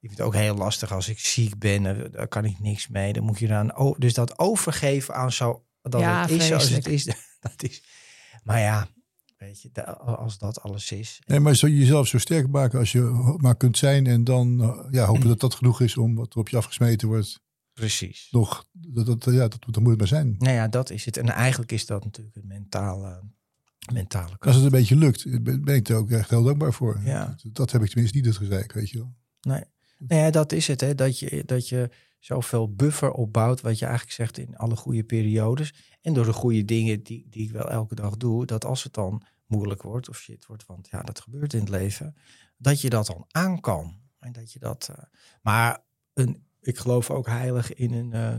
[0.01, 1.85] ik vind het ook heel lastig als ik ziek ben.
[1.85, 3.13] eh, Daar kan ik niks mee.
[3.13, 3.73] Dan moet je eraan...
[3.75, 5.63] o- Dus dat overgeven aan zo...
[5.81, 7.03] Dat Ja, het is zoals het is.
[7.39, 7.83] Dat is...
[8.43, 8.87] Maar ja,
[9.39, 11.21] weet je, als dat alles is.
[11.25, 14.07] Nee, maar zo jezelf zo sterk maken als je maar kunt zijn.
[14.07, 17.07] En dan eh, ja, hopen dat dat genoeg is om wat er op je afgesmeten
[17.07, 17.41] wordt.
[17.73, 18.27] Precies.
[18.31, 20.35] Nog, dat, dat, ja, dat, dat moet het maar zijn.
[20.37, 21.17] Nou ja, dat is het.
[21.17, 23.21] En eigenlijk is dat natuurlijk een mentale,
[23.93, 24.45] mentale kant.
[24.45, 27.01] Als het een beetje lukt, ben, ben ik er ook echt heel dankbaar voor.
[27.03, 27.25] Ja.
[27.43, 29.13] Dat, dat heb ik tenminste niet het gezeik, weet je wel.
[29.41, 29.63] Nee.
[29.97, 30.81] Nou ja, dat is het.
[30.81, 30.95] Hè?
[30.95, 31.89] Dat, je, dat je
[32.19, 35.73] zoveel buffer opbouwt, wat je eigenlijk zegt in alle goede periodes.
[36.01, 38.93] En door de goede dingen die, die ik wel elke dag doe, dat als het
[38.93, 42.15] dan moeilijk wordt of shit wordt, want ja, dat gebeurt in het leven,
[42.57, 43.99] dat je dat dan aan kan.
[44.19, 44.89] En dat je dat.
[44.95, 45.03] eh,
[45.41, 48.37] maar een, ik geloof ook heilig in een eh,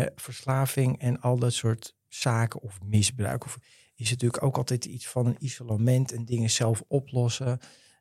[0.00, 3.44] hè, verslaving en al dat soort zaken of misbruik.
[3.44, 3.58] Of
[3.94, 7.58] is natuurlijk ook altijd iets van een isolement en dingen zelf oplossen.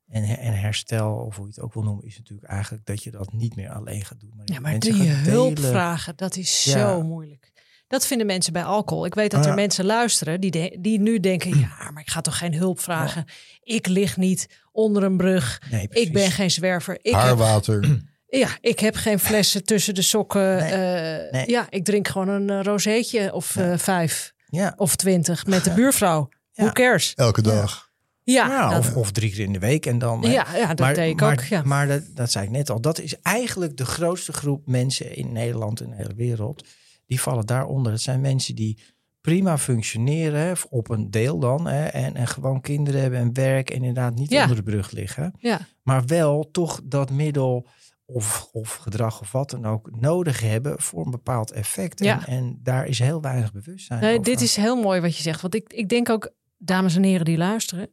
[0.10, 3.12] En, en herstel, of hoe je het ook wil noemen, is natuurlijk eigenlijk dat je
[3.12, 4.32] dat niet meer alleen gaat doen.
[4.36, 5.72] Maar Ja, je maar mensen die hulp delen.
[5.72, 6.72] vragen, dat is Ja.
[6.72, 7.52] zo moeilijk.
[7.88, 9.06] Dat vinden mensen bij alcohol.
[9.06, 9.60] Ik weet dat Ah, er ja.
[9.62, 11.58] mensen luisteren die, de- die nu denken...
[11.60, 13.26] ja, maar ik ga toch geen hulp vragen.
[13.64, 15.62] Ik lig niet onder een brug.
[15.72, 16.94] Nee, Ik ben geen zwerver.
[17.02, 18.02] Ik heb, Haarwater.
[18.28, 20.56] ja, ik heb geen flessen tussen de sokken.
[20.58, 21.50] Nee, Eh, nee.
[21.50, 25.72] Ja, ik drink gewoon een eh, rozeetje of eh, vijf Ja, of twintig met de
[25.80, 26.30] buurvrouw.
[26.52, 26.64] Ja.
[26.64, 27.14] Who cares?
[27.16, 27.89] Elke dag.
[28.32, 30.22] Ja, dat, of, of drie keer in de week en dan.
[30.22, 31.42] ja, ja, dat maar, deed ik maar, ook.
[31.44, 31.62] Ja.
[31.66, 32.82] Maar dat, dat zei ik net al.
[32.82, 36.68] Dat is eigenlijk de grootste groep mensen in Nederland en de hele wereld.
[37.06, 37.92] Die vallen daaronder.
[37.92, 38.80] Het zijn mensen die
[39.22, 41.68] prima functioneren, op een deel dan.
[41.68, 44.42] Hè, en, en gewoon kinderen hebben en werk en inderdaad niet Ja.
[44.42, 45.34] onder de brug liggen.
[45.40, 45.60] ja.
[45.84, 47.68] Maar wel toch dat middel
[48.06, 52.04] of, of gedrag of wat dan ook nodig hebben voor een bepaald effect.
[52.04, 52.28] Ja.
[52.28, 54.24] En, en daar is heel weinig bewustzijn Nee, over.
[54.24, 55.42] dit is heel mooi wat je zegt.
[55.42, 57.90] Want ik, ik denk ook, dames en heren die luisteren,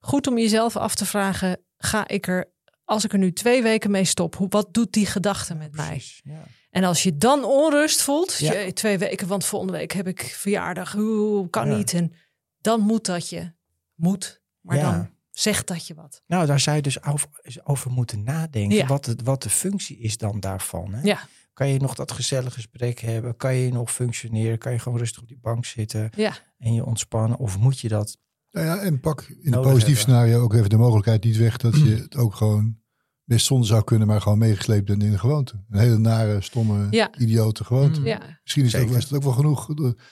[0.00, 2.50] goed om jezelf af te vragen: ga ik er,
[2.84, 6.02] als ik er nu twee weken mee stop, wat doet die gedachte met mij?
[6.22, 6.42] Ja.
[6.70, 8.52] En als je dan onrust voelt, Ja.
[8.52, 11.76] je, twee weken, want volgende week heb ik verjaardag, hoe kan Ja.
[11.76, 11.94] niet.
[11.94, 12.12] En
[12.60, 13.52] dan moet dat je,
[13.94, 14.90] moet, maar Ja.
[14.92, 16.22] dan zegt dat je wat.
[16.26, 17.28] Nou, daar zou je dus over,
[17.64, 18.86] over moeten nadenken.
[18.86, 20.92] Wat, het, wat de functie is dan daarvan.
[20.94, 21.00] Hè?
[21.02, 21.18] Ja,
[21.52, 23.36] Kan je nog dat gezellige gesprek hebben?
[23.36, 24.58] Kan je nog functioneren?
[24.58, 27.38] Kan je gewoon rustig op die bank zitten ja, en je ontspannen?
[27.38, 28.16] Of moet je dat?
[28.50, 29.96] Nou ja, en pak in positief hebben.
[29.96, 32.78] scenario ook even de mogelijkheid niet weg dat je het ook gewoon
[33.24, 35.64] best zonder zou kunnen, maar gewoon meegesleept ben in de gewoonte.
[35.68, 37.10] Een hele nare, stomme, Ja.
[37.18, 38.00] idiote gewoonte.
[38.00, 38.06] Mm.
[38.06, 39.68] Ja, Misschien is het, ook, is het ook wel genoeg.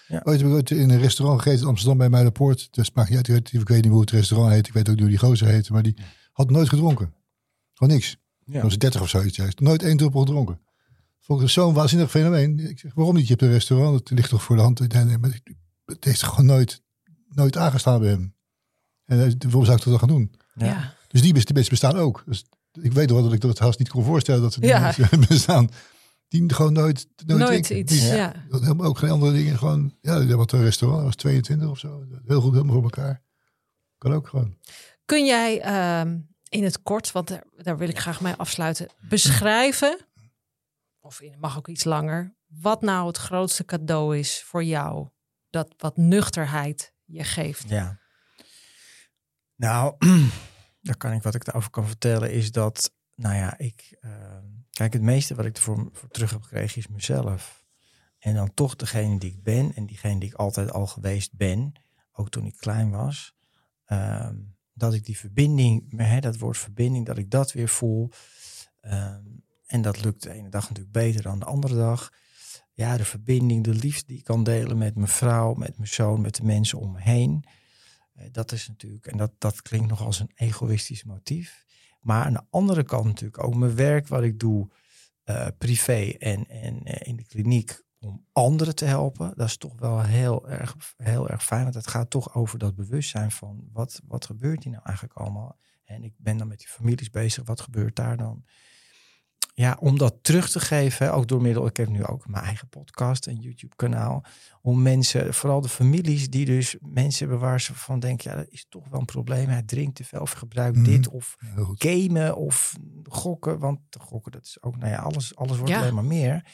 [0.06, 0.20] Ja.
[0.24, 2.68] Ooit heb ik ooit in een restaurant gegeten in Amsterdam bij Muiderpoort.
[2.70, 4.66] Dus maakt niet uit, ik weet- ik weet niet hoe het restaurant heet.
[4.66, 5.96] Ik weet ook niet hoe die gozer heette, maar die
[6.32, 7.14] had nooit gedronken.
[7.74, 8.16] Gewoon niks.
[8.44, 8.52] Ja.
[8.52, 9.60] Dat was 30 of zoiets juist.
[9.60, 10.60] Nooit één druppel gedronken.
[11.20, 12.58] Vond ik zo'n waanzinnig fenomeen.
[12.58, 13.22] Ik zeg, waarom niet?
[13.26, 14.78] Je hebt een restaurant, het ligt toch voor de hand.
[14.92, 15.40] Nee, nee, maar
[15.84, 16.82] het heeft gewoon nooit,
[17.28, 18.34] nooit aangestaan bij hem.
[19.04, 20.34] En hij- waarom zou ik dat dan gaan doen?
[20.54, 20.94] ja.
[21.08, 22.22] Dus die, best- die mensen bestaan ook.
[22.26, 24.80] Dus ik weet wel dat ik dat haast niet kon voorstellen dat ze die Ja.
[24.80, 25.68] mensen bestaan.
[26.28, 27.92] Die gewoon nooit, nooit, iets.
[27.92, 28.44] Die- Ja.
[28.48, 29.58] dat helemaal ook geen andere dingen.
[29.58, 32.04] Gewoon, ja, die had een restaurant, dat was 22 of zo.
[32.26, 33.22] Heel goed, helemaal voor elkaar.
[33.98, 34.56] Kan ook gewoon.
[35.04, 36.18] Kun jij ehm,
[36.48, 39.98] in het kort, want daar, daar wil ik graag mee afsluiten, beschrijven,
[41.00, 45.08] of in, mag ook iets langer, wat nou het grootste cadeau is voor jou,
[45.50, 47.68] dat wat nuchterheid je geeft?
[47.68, 47.98] Ja.
[49.54, 49.96] Nou,
[50.80, 54.38] daar kan ik wat ik daarover kan vertellen is dat, nou ja, ik, eh,
[54.70, 57.66] kijk, het meeste wat ik ervoor voor terug heb gekregen is mezelf.
[58.18, 61.72] En dan toch degene die ik ben en diegene die ik altijd al geweest ben,
[62.12, 63.34] ook toen ik klein was,
[63.84, 64.36] ehm,
[64.72, 68.10] dat ik die verbinding, hè, dat woord verbinding, dat ik dat weer voel.
[68.80, 69.24] Ehm,
[69.66, 72.12] en dat lukt de ene dag natuurlijk beter dan de andere dag.
[72.78, 76.20] Ja, de verbinding, de liefde die ik kan delen met mijn vrouw, met mijn zoon,
[76.20, 77.44] met de mensen om me heen.
[78.14, 81.64] Eh, Dat is natuurlijk, en dat, dat klinkt nog als een egoïstisch motief.
[82.00, 84.68] Maar aan de andere kant natuurlijk ook mijn werk wat ik doe,
[85.24, 89.32] eh, privé en, en eh, in de kliniek, om anderen te helpen.
[89.36, 91.62] Dat is toch wel heel erg, heel erg fijn.
[91.62, 95.58] Want het gaat toch over dat bewustzijn van wat, wat gebeurt hier nou eigenlijk allemaal.
[95.84, 97.44] En ik ben dan met die families bezig.
[97.44, 98.44] Wat gebeurt daar dan?
[99.58, 102.68] Ja, om dat terug te geven, ook door middel, ik heb nu ook mijn eigen
[102.68, 104.24] podcast en YouTube kanaal
[104.62, 108.46] om mensen, vooral de families die dus mensen hebben waar ze van denken, ja, dat
[108.50, 109.48] is toch wel een probleem.
[109.48, 110.84] Hij drinkt te veel of gebruikt Mhm.
[110.86, 111.36] dit of
[111.74, 113.58] gamen of gokken.
[113.58, 115.80] Want gokken, dat is ook, nou ja, alles, alles wordt Ja.
[115.80, 116.44] alleen maar meer.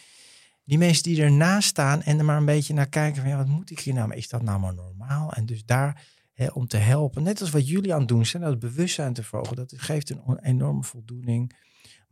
[0.65, 3.47] Die mensen die ernaast staan en er maar een beetje naar kijken van, ja, wat
[3.49, 4.15] moet ik hier nou?
[4.15, 5.33] Is dat nou maar normaal?
[5.33, 6.03] En dus daar
[6.33, 9.23] hè, om te helpen, net als wat jullie aan het doen zijn, dat bewustzijn te
[9.23, 11.63] verhogen, dat geeft een enorme voldoening.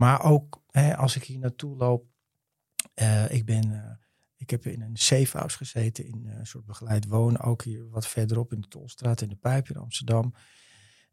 [0.03, 2.05] Maar ook hè, als ik hier naartoe loop,
[2.95, 3.91] eh, ik ben, eh,
[4.37, 7.89] ik heb in een safe house gezeten in eh, een soort begeleid wonen, ook hier
[7.89, 10.35] wat verderop in de Tolstraat in de Pijp in Amsterdam.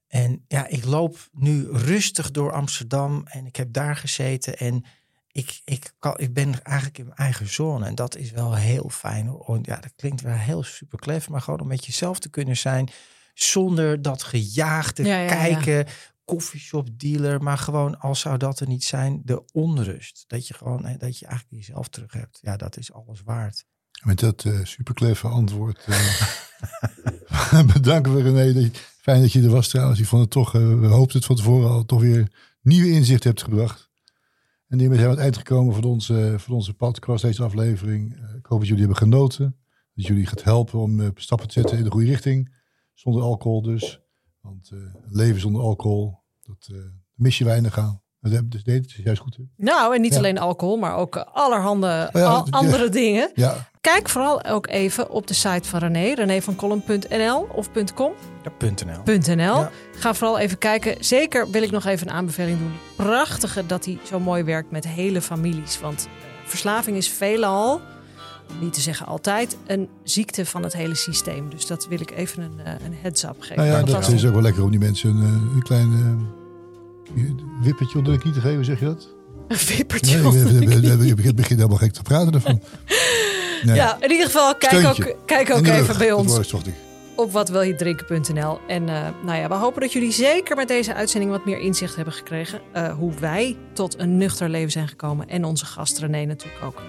[0.08, 4.86] En ja, ik loop nu rustig door Amsterdam en ik heb daar gezeten en
[5.32, 7.86] ik, ik, kan, ik ben eigenlijk in mijn eigen zone.
[7.86, 9.28] En dat is wel heel fijn.
[9.28, 9.60] hoor.
[9.62, 12.90] Ja, dat klinkt wel heel super clever, maar gewoon om met jezelf te kunnen zijn
[13.34, 15.84] zonder dat gejaagde Ja, ja, ja.
[16.30, 20.24] Kijken, koffieshop dealer, maar gewoon als zou dat er niet zijn, de onrust.
[20.28, 22.40] Dat je gewoon, dat je eigenlijk jezelf terug hebt.
[22.42, 23.66] Ja, dat is alles waard.
[24.04, 28.72] Met dat superclever antwoord eh, bedanken we René.
[29.02, 30.00] Fijn dat je er was trouwens.
[30.00, 33.24] Ik vond het toch, eh, we hoopten het van tevoren al, toch weer nieuwe inzicht
[33.24, 33.90] hebt gebracht.
[34.68, 38.14] En hiermee zijn we aan het eind gekomen van onze, van onze podcast, deze aflevering.
[38.38, 39.56] Ik hoop dat jullie hebben genoten.
[39.94, 42.56] Dat jullie gaat helpen om stappen te zetten in de goede richting.
[42.94, 44.00] Zonder alcohol dus.
[44.42, 44.72] Want
[45.10, 46.18] leven zonder alcohol,
[46.58, 46.82] dat eh,
[47.14, 48.02] mis je weinig aan.
[48.22, 49.36] Dat heb- Dus nee, dat is juist goed.
[49.38, 49.43] Hè?
[49.58, 50.18] Nou, en niet Ja.
[50.18, 52.52] alleen alcohol, maar ook allerhande Oh ja, al- ja.
[52.58, 53.32] andere dingen.
[53.36, 58.12] Ja, Kijk vooral ook even op de site van René, renévancolum.nl of .com.
[58.43, 58.68] Ja,
[59.06, 59.18] .nl.
[59.36, 59.36] .nl.
[59.36, 59.72] Ja.
[59.95, 61.04] Ga vooral even kijken.
[61.04, 62.72] Zeker wil ik nog even een aanbeveling doen.
[62.95, 65.80] Prachtige dat hij zo mooi werkt met hele families.
[65.80, 67.82] Want eh, verslaving is veelal,
[68.60, 71.50] niet te zeggen altijd, een ziekte van het hele systeem.
[71.50, 73.56] Dus dat wil ik even een, eh, een heads-up geven.
[73.56, 74.14] nou ja, dat Fantastisch.
[74.22, 75.91] is ook wel lekker om die mensen een, een klein
[77.62, 79.07] wippertje onder de knie te geven, zeg je dat?
[79.47, 80.18] Een vippertje.
[80.18, 81.34] Nee, onder de ik, knie.
[81.36, 82.62] begin- helemaal gek te praten ervan.
[83.64, 83.76] Nee.
[83.76, 85.10] Ja, in ieder geval, kijk Steuntje.
[85.10, 86.74] ook, kijk ook even bij ons woord zocht ik.
[87.16, 88.60] op watwiljedrinken.nl.
[88.68, 91.95] En eh, nou ja, we hopen dat jullie zeker met deze uitzending wat meer inzicht
[91.95, 92.60] hebben gekregen.
[92.74, 95.28] eh, hoe wij tot een nuchter leven zijn gekomen.
[95.30, 96.82] En onze gast René natuurlijk ook.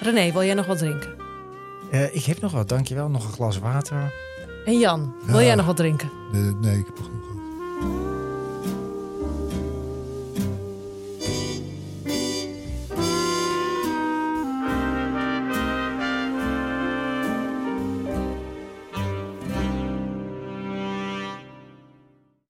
[0.00, 1.08] René, wil jij nog wat drinken?
[1.90, 3.08] Eh, ik heb nog wat, dankjewel.
[3.08, 4.12] Nog een glas water.
[4.64, 5.44] En Jan, wil Ja.
[5.46, 6.10] jij nog wat drinken?
[6.32, 7.08] Nee, nee, ik heb nog.